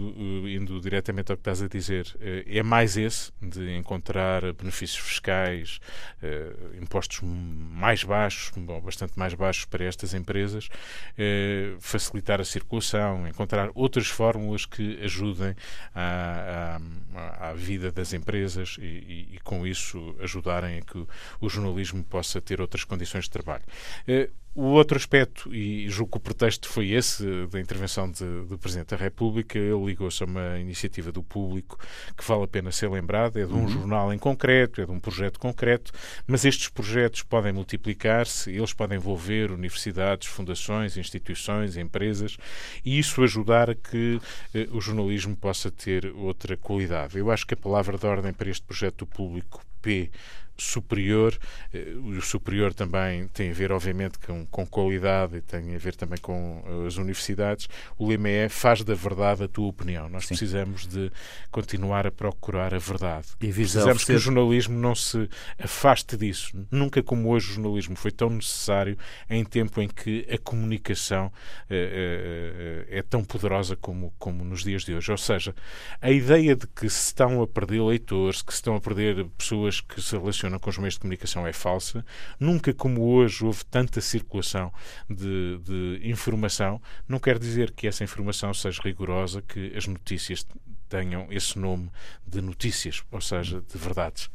[0.48, 5.80] indo diretamente ao que estás a dizer, é mais esse, de encontrar benefícios fiscais,
[6.82, 8.52] impostos mais baixos,
[8.84, 10.70] bastante mais baixos para estas empresas,
[11.80, 15.56] facilitar a circulação, encontrar outras fórmulas que ajudem
[15.94, 16.80] à,
[17.16, 21.08] à, à vida das empresas empresas e, e, e com isso ajudarem a que
[21.40, 23.64] o jornalismo possa ter outras condições de trabalho.
[24.08, 28.58] Eh, O outro aspecto, e julgo que o pretexto foi esse da intervenção de, do
[28.58, 31.78] Presidente da República, ele ligou-se a uma iniciativa do público
[32.18, 33.68] que vale a pena ser lembrada, é de um uhum.
[33.68, 35.92] jornal em concreto, é de um projeto concreto,
[36.26, 42.38] mas estes projetos podem multiplicar-se, eles podem envolver universidades, fundações, instituições, empresas,
[42.86, 44.22] e isso ajudar a que
[44.54, 47.18] eh, o jornalismo possa ter outra qualidade.
[47.18, 50.10] Eu acho que a palavra de ordem para este projeto do público P
[50.58, 51.38] superior.
[51.74, 55.96] Eh, o superior também tem a ver, obviamente, com, com qualidade e tem a ver
[55.96, 57.68] também com eh, as universidades.
[57.98, 60.10] O lema é faz da verdade a tua opinião.
[60.10, 60.30] Nós Sim.
[60.30, 61.12] precisamos de
[61.52, 63.28] continuar a procurar a verdade.
[63.42, 66.58] E precisamos que o jornalismo não se afaste disso.
[66.72, 68.98] Nunca como hoje o jornalismo foi tão necessário
[69.30, 71.32] em tempo em que a comunicação
[71.70, 75.12] é, é, é tão poderosa como, como nos dias de hoje.
[75.12, 75.54] Ou seja,
[76.02, 79.82] a ideia de que se estão a perder leitores, que se estão a perder pessoas
[79.82, 82.06] que se relacionam relaciona com os meios de comunicação é falsa.
[82.40, 84.72] Nunca como hoje houve tanta circulação
[85.10, 86.82] de, de informação.
[87.08, 90.46] Não quer dizer que essa informação seja rigorosa, que as notícias
[90.88, 91.90] tenham esse nome
[92.26, 94.30] de notícias, ou seja, de verdades.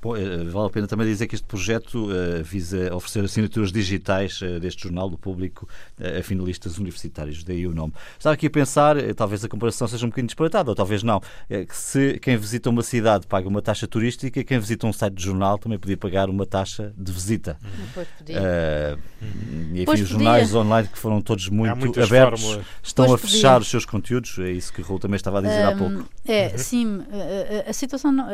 [0.00, 4.40] Bom, eh, vale a pena também dizer que este projeto uh, visa oferecer assinaturas digitais
[4.42, 5.66] uh, deste jornal do público
[5.98, 7.94] uh, a finalistas universitários, daí o nome.
[8.18, 11.76] Estava aqui a pensar, talvez a comparação seja um bocadinho disparatada, ou talvez não, que
[11.76, 15.58] se quem visita uma cidade paga uma taxa turística, quem visita um site de jornal
[15.58, 17.56] também podia pagar uma taxa de visita.
[17.62, 17.86] Uhum.
[17.94, 18.98] Pois podia.
[19.20, 19.28] Uhum.
[19.72, 20.60] E enfim, pois os jornais podia.
[20.60, 22.66] online que foram todos muito abertos fórmulas.
[22.82, 23.62] estão pois a fechar podia.
[23.62, 26.08] os seus conteúdos, é isso que o Raul também estava a dizer um, há pouco.
[26.26, 26.58] É, uhum.
[26.58, 27.04] sim,
[27.66, 28.26] a, a situação não,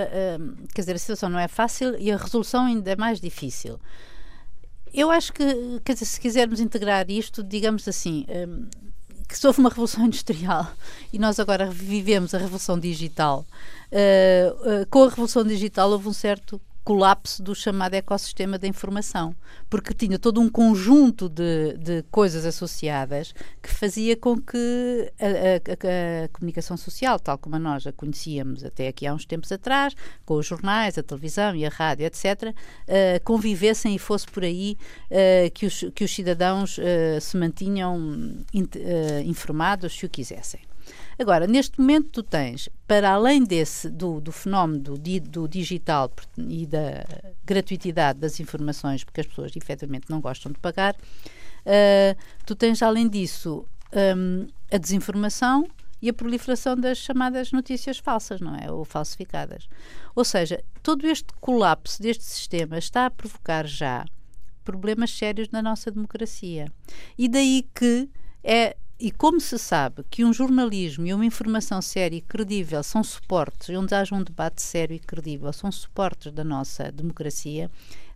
[0.75, 3.79] quer dizer, a situação não é fácil e a resolução ainda é mais difícil.
[4.93, 5.45] Eu acho que,
[5.85, 8.69] quer dizer, se quisermos integrar isto, digamos assim, um,
[9.29, 10.71] que houve uma revolução industrial
[11.13, 13.47] e nós agora vivemos a revolução digital,
[13.91, 19.35] uh, uh, com a revolução digital houve um certo colapso do chamado ecossistema da informação,
[19.71, 26.25] porque tinha todo um conjunto de, de coisas associadas que fazia com que a, a,
[26.25, 30.35] a, comunicação social, tal como nós a conhecíamos até aqui há uns tempos atrás, com
[30.35, 32.55] os jornais, a televisão e a rádio, etc., uh,
[32.89, 34.77] eh, convivessem e fosse por aí
[35.11, 38.69] uh, que, os, que os cidadãos uh, se mantinham in,
[39.25, 40.72] informados se o quisessem.
[41.19, 46.67] Agora, neste momento, tu tens, para além desse, do, do fenómeno do, do, digital e
[46.67, 47.05] da
[47.45, 53.09] gratuitidade das informações, porque as pessoas efetivamente não gostam de pagar, uh, tu tens, além
[53.09, 53.67] disso,
[54.17, 55.67] um, a desinformação
[56.01, 58.71] e a proliferação das chamadas notícias falsas, não é?
[58.71, 59.69] Ou falsificadas.
[60.17, 64.05] Ou seja, todo este colapso deste sistema está a provocar já
[64.65, 66.67] problemas sérios na nossa democracia.
[67.17, 68.09] E daí que
[68.43, 73.03] é e como se sabe que um jornalismo e uma informação séria e credível são
[73.03, 77.69] suportes, onde haja um debate sério e credível, são suportes da nossa democracia,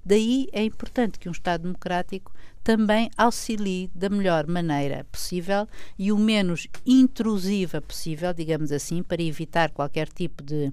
[0.05, 5.67] daí é importante que um Estado democrático também auxilie da melhor maneira possível
[5.99, 10.73] e o menos intrusiva possível, digamos assim, para evitar qualquer tipo de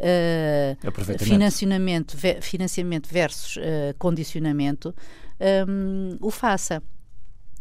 [0.00, 4.92] uh, financiamento, financiamento versus uh, condicionamento,
[5.68, 6.82] um, o faça.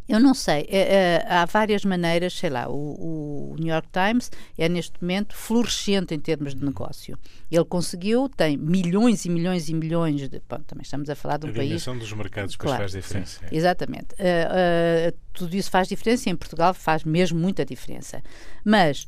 [0.09, 4.29] Eu não sei, é, é, há várias maneiras, sei lá, o, o, New York Times
[4.57, 7.17] é neste momento florescente em termos de negócio.
[7.49, 10.41] Ele conseguiu, tem milhões e milhões e milhões de.
[10.49, 11.87] Bom, também estamos a falar de um a país.
[11.87, 13.39] A dos mercados claro, faz diferença.
[13.39, 14.13] Sim, exatamente.
[14.15, 18.21] Uh, uh, tudo isso faz diferença e em Portugal faz mesmo muita diferença.
[18.65, 19.07] Mas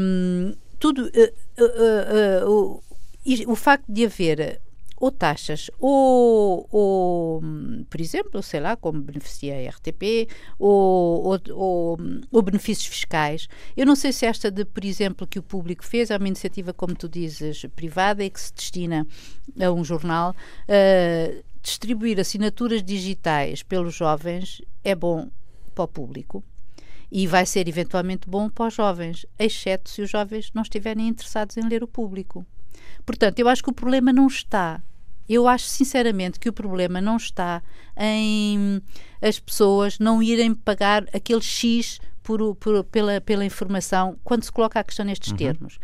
[0.00, 1.10] um, tudo.
[1.10, 2.82] Uh, o,
[3.48, 4.60] o facto de haver
[4.96, 7.42] ou taxas, ou, ou,
[7.90, 10.28] por exemplo, sei lá, como beneficia a RTP,
[10.58, 11.98] ou, ou,
[12.30, 13.48] ou, benefícios fiscais.
[13.76, 16.72] Eu não sei se esta de, por exemplo, que o público fez, é uma iniciativa,
[16.72, 19.06] como tu dizes, privada e que se destina
[19.60, 20.34] a um jornal.
[20.68, 25.28] Uh, distribuir assinaturas digitais pelos jovens é bom
[25.74, 26.44] para o público
[27.10, 31.56] e vai ser eventualmente bom para os jovens, exceto se os jovens não estiverem interessados
[31.56, 32.46] em ler o público.
[33.06, 34.82] Portanto, eu acho que o problema não está.
[35.28, 37.62] Eu acho sinceramente que o problema não está
[37.96, 38.82] em
[39.22, 44.80] as pessoas não irem pagar aquele X por, por, pela, pela informação quando se coloca
[44.80, 45.36] a questão nestes uhum.
[45.36, 45.78] termos.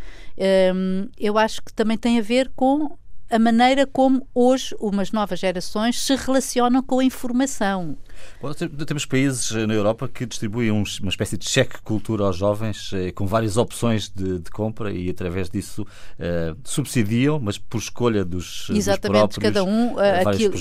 [0.74, 2.96] Um, eu acho que também tem a ver com
[3.30, 7.96] a maneira como hoje umas novas gerações se relacionam com a informação.
[8.40, 8.52] Bom,
[8.86, 13.12] temos países eh, na Europa que distribuem uma espécie de cheque cultura aos jovens eh,
[13.12, 18.68] com várias opções de, de compra e através disso uh, subsidiam, mas por escolha dos,
[18.70, 20.54] Exatamente, dos próprios, cada um uh, aquilo,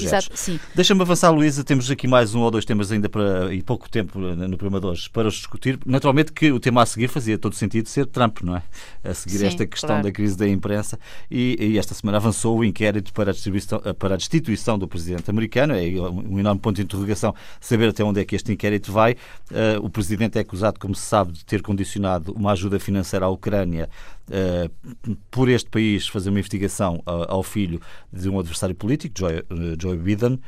[0.75, 4.19] Deixa-me avançar, Luísa, temos aqui mais um ou dois temas ainda para, e pouco tempo
[4.19, 5.79] no programa de hoje para os discutir.
[5.85, 8.63] Naturalmente que o tema a seguir fazia todo sentido ser Trump, não é?
[9.03, 10.03] A seguir sim, esta questão claro.
[10.03, 10.99] da crise da imprensa
[11.29, 15.73] e, e, esta semana avançou o inquérito para a, para a destituição do presidente americano,
[15.73, 19.13] é um enorme ponto de interrogação saber até onde é que este inquérito vai.
[19.51, 23.29] Uh, o Presidente é acusado, como se sabe, de ter condicionado uma ajuda financeira à
[23.29, 23.89] Ucrânia
[24.29, 27.81] uh, por este país fazer uma investigação ao filho
[28.11, 29.43] de um adversário político, Joe,
[29.79, 30.39] Joe Biden.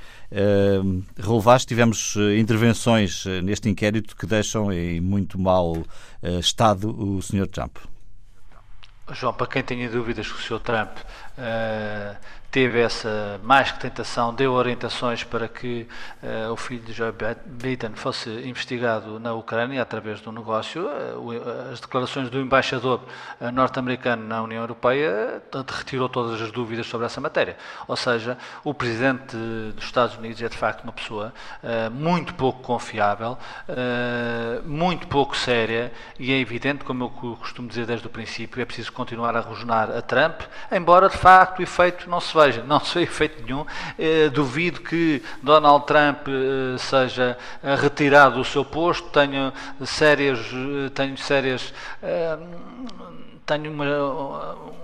[1.17, 5.83] relevaste, tivemos intervenções neste inquérito que deixam em muito mau
[6.39, 7.47] estado o Sr.
[7.47, 7.77] Trump.
[9.11, 10.61] João, para quem tenha dúvidas que o Sr.
[10.61, 12.17] Trump uh,
[12.53, 15.87] teve essa mais que tentação, deu orientações para que
[16.21, 17.11] uh, o filho de Joe
[17.47, 20.85] Biden fosse investigado na Ucrânia através do negócio.
[20.85, 23.01] Uh, as declarações do embaixador
[23.41, 27.57] uh, norte-americano na União Europeia retirou todas as dúvidas sobre essa matéria.
[27.87, 29.35] Ou seja, o presidente
[29.75, 31.33] dos Estados Unidos é de facto uma pessoa
[31.91, 33.37] muito pouco confiável,
[34.63, 38.91] muito pouco séria e é evidente, como eu costumo dizer desde o princípio, é preciso
[38.91, 40.41] continuar a rosnar a Trump,
[40.71, 43.65] embora de facto o efeito não se veja, não se vê efeito nenhum.
[43.97, 49.53] Eh, duvido que Donald Trump eh, seja eh, retirado do seu posto, tenho
[49.85, 50.39] sérias,
[50.93, 51.73] tenho sérias
[53.45, 53.85] tenho uma,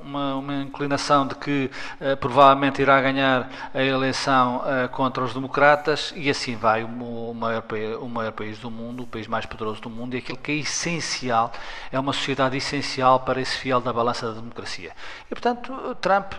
[0.04, 1.72] uma, uma, inclinação de que
[2.20, 7.64] provavelmente irá ganhar a eleição contra os democratas e assim vai o, o, maior,
[8.02, 10.56] o maior país do mundo, o país mais poderoso do mundo e aquilo que é
[10.56, 11.54] essencial,
[11.90, 14.92] é uma sociedade essencial para esse fiel da balança da democracia.
[15.26, 16.34] E portanto, Trump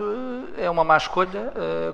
[0.59, 0.97] é uma má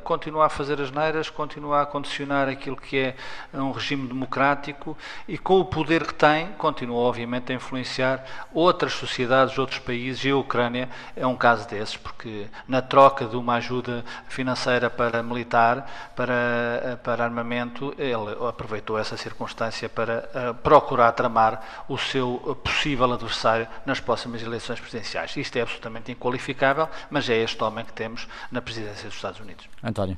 [0.05, 3.17] continua a fazer as neiras, continua a condicionar aquilo que é
[3.55, 4.97] um regime democrático
[5.27, 10.31] e com o poder que tem, continua obviamente a influenciar outras sociedades, outros países e
[10.31, 16.13] a Ucrânia é um caso desses, porque na troca de uma ajuda financeira para militar,
[16.15, 23.67] para, para armamento, ele aproveitou essa circunstância para uh, procurar tramar o seu possível adversário
[23.85, 25.37] nas próximas eleições presidenciais.
[25.37, 29.69] Isto é absolutamente inqualificável, mas é este homem que temos na presidência dos Estados Unidos.
[29.83, 30.17] António.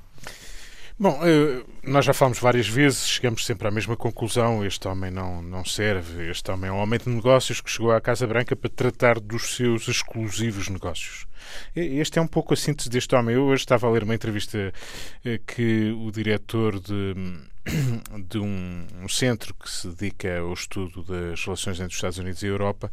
[1.01, 5.41] Bom, eh, nós já falamos várias vezes, chegamos sempre à mesma conclusão: este homem não,
[5.41, 8.69] não serve, este homem é um homem de negócios que chegou à Casa Branca para
[8.69, 11.29] tratar dos seus exclusivos negócios.
[11.77, 13.37] Este é um pouco a síntese deste homem.
[13.37, 14.73] Eu hoje estava a ler uma entrevista
[15.25, 17.15] eh, que o diretor de
[18.29, 22.43] de um, um, centro que se dedica ao estudo das relações entre os Estados Unidos
[22.43, 22.93] e a Europa,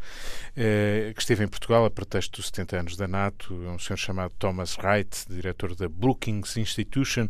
[0.55, 3.97] eh, que esteve em Portugal a pretexto dos 70 anos da NATO, é um senhor
[3.97, 7.27] chamado Thomas Wright, diretor da Brookings Institution,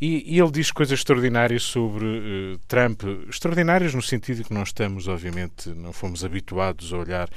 [0.00, 5.08] e, e ele diz coisas extraordinárias sobre eh, Trump, extraordinárias no sentido que nós estamos,
[5.08, 7.28] obviamente, não fomos habituados a olhar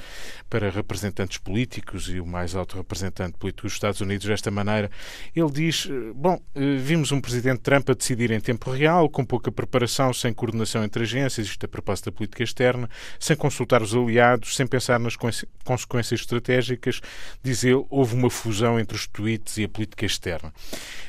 [0.48, 4.90] para representantes políticos e o mais alto representante político dos Estados Unidos desta maneira.
[5.34, 9.24] Ele diz, eh, bom, eh, vimos um presidente Trump a decidir em tempo real, com
[9.24, 12.88] pouco pouca preparação, sem coordenação entre agências, isto é a propósito da política externa,
[13.18, 15.16] sem consultar os aliados, sem pensar nas
[15.64, 17.00] consequências estratégicas,
[17.42, 20.52] diz ele, houve uma fusão entre os tweets e a política externa.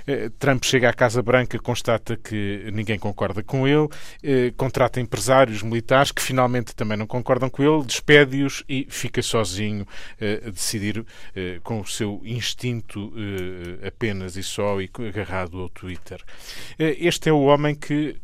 [0.06, 3.88] Eh, Trump chega à Casa Branca, constata que ninguém concorda com ele,
[4.22, 9.88] eh, contrata empresários militares que finalmente também não concordam com ele, despede-os e fica sozinho
[10.20, 11.06] eh, a decidir
[11.64, 13.14] com o seu instinto
[13.86, 16.22] apenas e só e agarrado ao Twitter.
[16.78, 18.16] Este é o homem que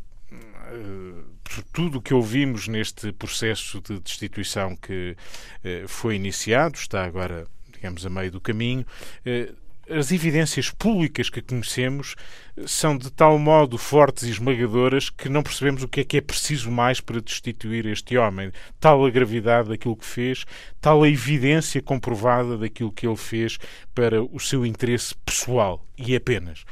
[1.43, 5.15] por tudo o que ouvimos neste processo de destituição que
[5.63, 8.85] eh, foi iniciado, está agora, digamos, a meio do caminho,
[9.25, 9.51] eh,
[9.89, 12.15] as evidências públicas que conhecemos
[12.65, 16.21] são de tal modo fortes e esmagadoras que não percebemos o que é que é
[16.21, 18.51] preciso mais para destituir este homem.
[18.79, 20.45] Tal a gravidade daquilo que fez,
[20.79, 23.57] tal a evidência comprovada daquilo que ele fez
[23.93, 26.63] para o seu interesse pessoal e apenas.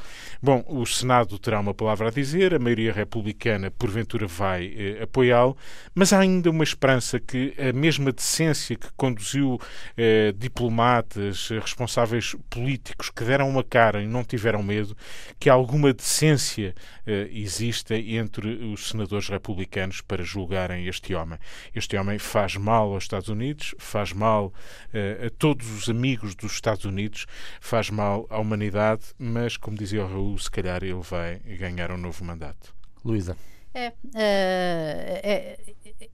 [0.41, 5.55] Bom, o Senado terá uma palavra a dizer, a maioria republicana porventura vai eh, apoiá-lo,
[5.93, 9.59] mas há ainda uma esperança que a mesma decência que conduziu
[9.97, 14.95] eh, diplomatas, responsáveis políticos que deram uma cara e não tiveram medo,
[15.39, 15.49] que
[15.79, 16.75] alguma decência
[17.07, 21.39] eh, exista entre os senadores republicanos para julgarem este homem.
[21.73, 24.53] Este homem faz mal aos Estados Unidos, faz mal
[24.93, 27.25] eh, a todos os amigos dos Estados Unidos,
[27.61, 31.97] faz mal à humanidade, mas, como dizia o Raul, se calhar ele vai ganhar um
[31.97, 32.75] novo mandato.
[33.05, 33.37] Luísa.
[33.73, 36.09] É, é, é,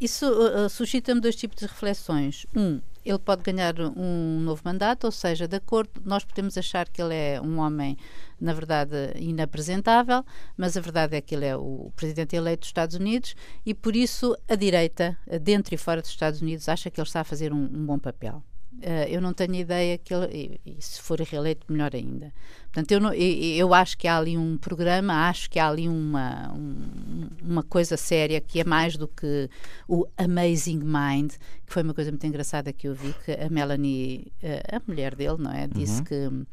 [0.00, 2.46] isso uh, suscita-me dois tipos de reflexões.
[2.56, 7.02] Um, ele pode ganhar um novo mandato, ou seja, de acordo, nós podemos achar que
[7.02, 7.96] ele é um homem,
[8.40, 10.24] na verdade, inapresentável,
[10.56, 13.34] mas a verdade é que ele é o presidente eleito dos Estados Unidos
[13.64, 17.20] e por isso a direita, dentro e fora dos Estados Unidos, acha que ele está
[17.20, 18.42] a fazer um, um bom papel.
[18.80, 22.32] Uh, eu não tenho ideia que ele, e, e, se for reeleito, melhor ainda.
[22.64, 25.86] Portanto, eu, não, eu, eu, acho que há ali um programa, acho que há ali
[25.86, 29.50] uma, um, uma coisa séria que é mais do que
[29.86, 31.32] o Amazing Mind,
[31.66, 35.14] que foi uma coisa muito engraçada que eu vi, que a Melanie, uh, a mulher
[35.14, 35.66] dele, não é?
[35.66, 36.04] Disse uhum.
[36.04, 36.46] que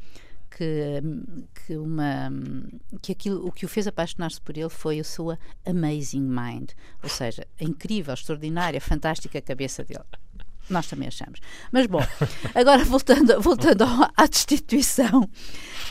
[0.58, 1.02] que,
[1.66, 2.32] que, uma,
[3.02, 6.72] que aquilo, o que o fez apaixonar-se por ele foi a sua amazing mind,
[7.04, 10.04] ou seja, a incrível, extraordinária, fantástica cabeça dele.
[10.70, 11.40] Nós também achamos.
[11.72, 12.02] Mas bom,
[12.54, 13.86] agora voltando, voltando
[14.18, 15.30] à destituição,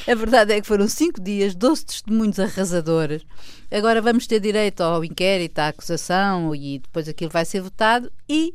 [0.06, 3.24] a verdade é que foram cinco dias, 12 testemunhos arrasadores.
[3.70, 8.52] Agora vamos ter direito ao inquérito, à acusação e depois aquilo vai ser votado e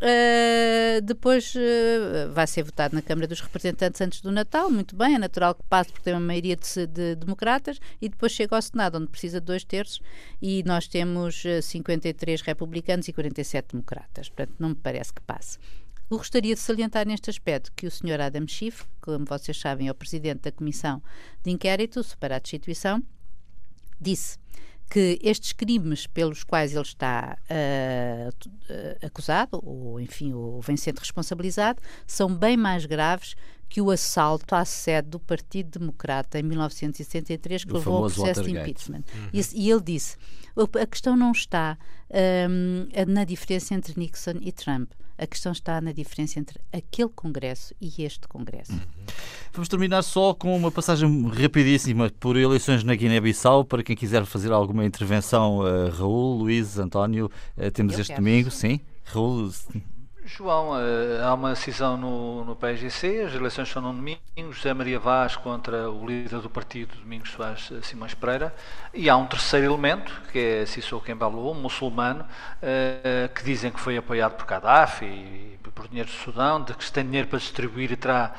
[0.00, 5.14] Uh, depois uh, vai ser votado na Câmara dos Representantes antes do Natal, muito bem,
[5.14, 8.62] é natural que passe porque tem uma maioria de, de, democratas e depois chega ao
[8.62, 10.00] Senado, onde precisa de dois terços
[10.40, 15.58] e nós temos 53 eh, republicanos e 47 democratas, portanto não me parece que passe.
[16.10, 18.22] Eu gostaria de salientar neste aspecto que o Sr.
[18.22, 21.02] Adam Schiff, como vocês sabem, é o Presidente da Comissão
[21.42, 23.02] de Inquérito para a Destituição,
[24.00, 24.38] disse
[24.90, 31.80] que estes crimes pelos quais ele está uh, acusado, ou enfim, ou vem sendo responsabilizado,
[32.06, 33.36] são bem mais graves
[33.70, 38.42] que o assalto à sede do Partido Democrata em 1963, que o levou ao processo
[38.42, 39.04] de impeachment.
[39.14, 39.28] Uhum.
[39.32, 40.16] E, e, ele disse:
[40.82, 41.78] a questão não está
[42.50, 44.90] um, na diferença entre Nixon e Trump.
[45.16, 48.72] A questão está na diferença entre aquele Congresso e este Congresso.
[48.72, 48.80] Uhum.
[49.52, 53.64] Vamos terminar só com uma passagem rapidíssima por eleições na Guiné-Bissau.
[53.64, 58.24] Para quem quiser fazer alguma intervenção, uh, Raul, Luís, António, uh, temos Eu este quero.
[58.24, 58.80] domingo, sim.
[59.04, 59.52] Raul,
[60.36, 64.20] João, uh, há uma decisão no, no PSGC, as eleições são no domingo,
[64.52, 68.54] José Maria Vaz contra o líder do partido, Domingos Soares Simões Pereira,
[68.94, 73.80] e há um terceiro elemento, que é Sissoko Embalo, um muçulmano, uh, que dizem que
[73.80, 77.38] foi apoiado por Gaddafi e por dinheiro do Sudão, de que se tem dinheiro para
[77.38, 78.32] distribuir e terá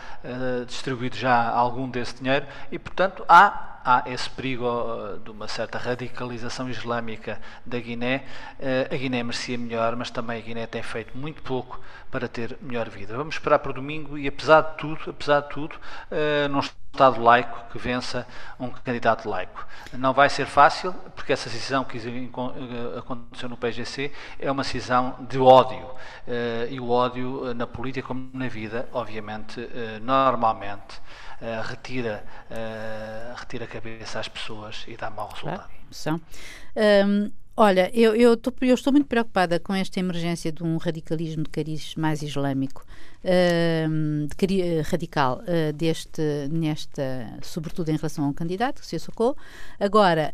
[0.68, 5.77] distribuído já algum desse dinheiro, e portanto há há esse perigo uh, de uma certa
[5.77, 8.23] radicalização islâmica da Guiné.
[8.59, 11.79] Uh, a Guiné merecia melhor, mas também a Guiné tem feito muito pouco
[12.09, 13.15] para ter melhor vida.
[13.15, 16.61] Vamos esperar para o domingo e, apesar de tudo, apesar de tudo, uh, num
[16.92, 18.28] Estado laico que vença
[18.60, 19.66] um candidato laico.
[19.94, 21.98] Não vai ser fácil, porque essa decisão que
[22.98, 25.89] aconteceu no PGC é uma decisão de ódio.
[26.70, 29.68] E o ódio na política, como na vida, obviamente,
[30.02, 31.00] normalmente
[31.64, 32.24] retira,
[33.38, 35.56] retira a cabeça às pessoas e dá mau resultado.
[35.56, 36.22] Claro, são.
[36.76, 41.44] Um, olha, eu, eu, tô, eu, estou muito preocupada com esta emergência de um radicalismo
[41.44, 42.86] de cariz mais islâmico,
[44.38, 49.38] cari radical, uh, deste, nesta, sobretudo em relação a um candidato, que se socorro.
[49.80, 50.34] Agora,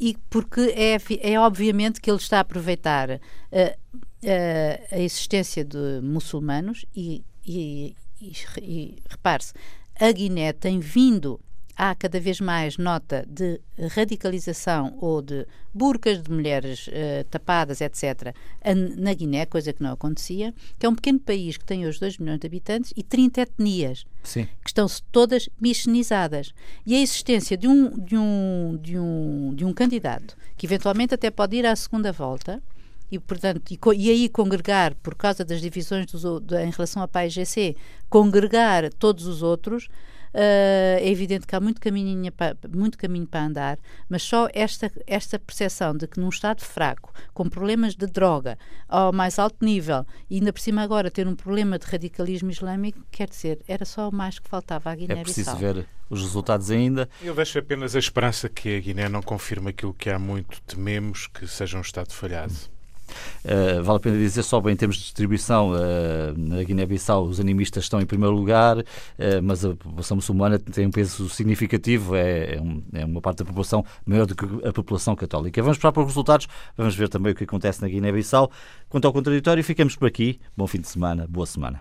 [0.00, 6.00] e porque é, é obviamente que ele está a aproveitar uh, uh, a existência de
[6.02, 9.52] muçulmanos e, e, e, e repare-se,
[9.98, 11.40] a Guiné tem vindo
[11.78, 13.60] há cada vez mais nota de
[13.94, 18.34] radicalização ou de burcas de mulheres uh, tapadas, etc.,
[18.96, 22.18] na Guiné, coisa que não acontecia, que é um pequeno país que tem hoje 2
[22.18, 24.46] milhões de habitantes e 30 etnias, Sim.
[24.62, 26.52] que estão todas michenizadas.
[26.84, 31.30] E a existência de um, de, um, de, um, de um candidato que eventualmente até
[31.30, 32.60] pode ir à segunda volta,
[33.10, 37.08] e, portanto, e, e, aí congregar, por causa das divisões do, de, em relação à
[37.08, 37.76] PAIGC,
[38.10, 39.88] congregar todos os outros,
[40.38, 42.32] uh, é evidente que há muito caminho,
[42.72, 43.78] muito caminho para andar,
[44.08, 48.56] mas só esta, esta percepção de que num Estado fraco, com problemas de droga
[48.88, 53.00] ao mais alto nível, e ainda por cima agora ter um problema de radicalismo islâmico,
[53.10, 55.20] quer dizer, era só o mais que faltava à Guiné-Bissau.
[55.20, 57.08] É preciso ver os resultados ainda.
[57.20, 61.26] Eu deixo apenas a esperança que a Guiné não confirme aquilo que há muito tememos,
[61.26, 62.54] que seja um Estado falhado.
[63.44, 67.40] Uh, vale a pena dizer só bem em termos de distribuição, uh, na Guiné-Bissau os
[67.40, 68.84] animistas estão em primeiro lugar, uh,
[69.42, 73.44] mas a população muçulmana tem um peso significativo, é, é, um, é, uma parte da
[73.44, 75.62] população maior do que a população católica.
[75.62, 78.50] Vamos esperar para os resultados, vamos ver também o que acontece na Guiné-Bissau.
[78.88, 80.40] Quanto ao contraditório, ficamos por aqui.
[80.56, 81.80] Bom fim de semana, boa semana.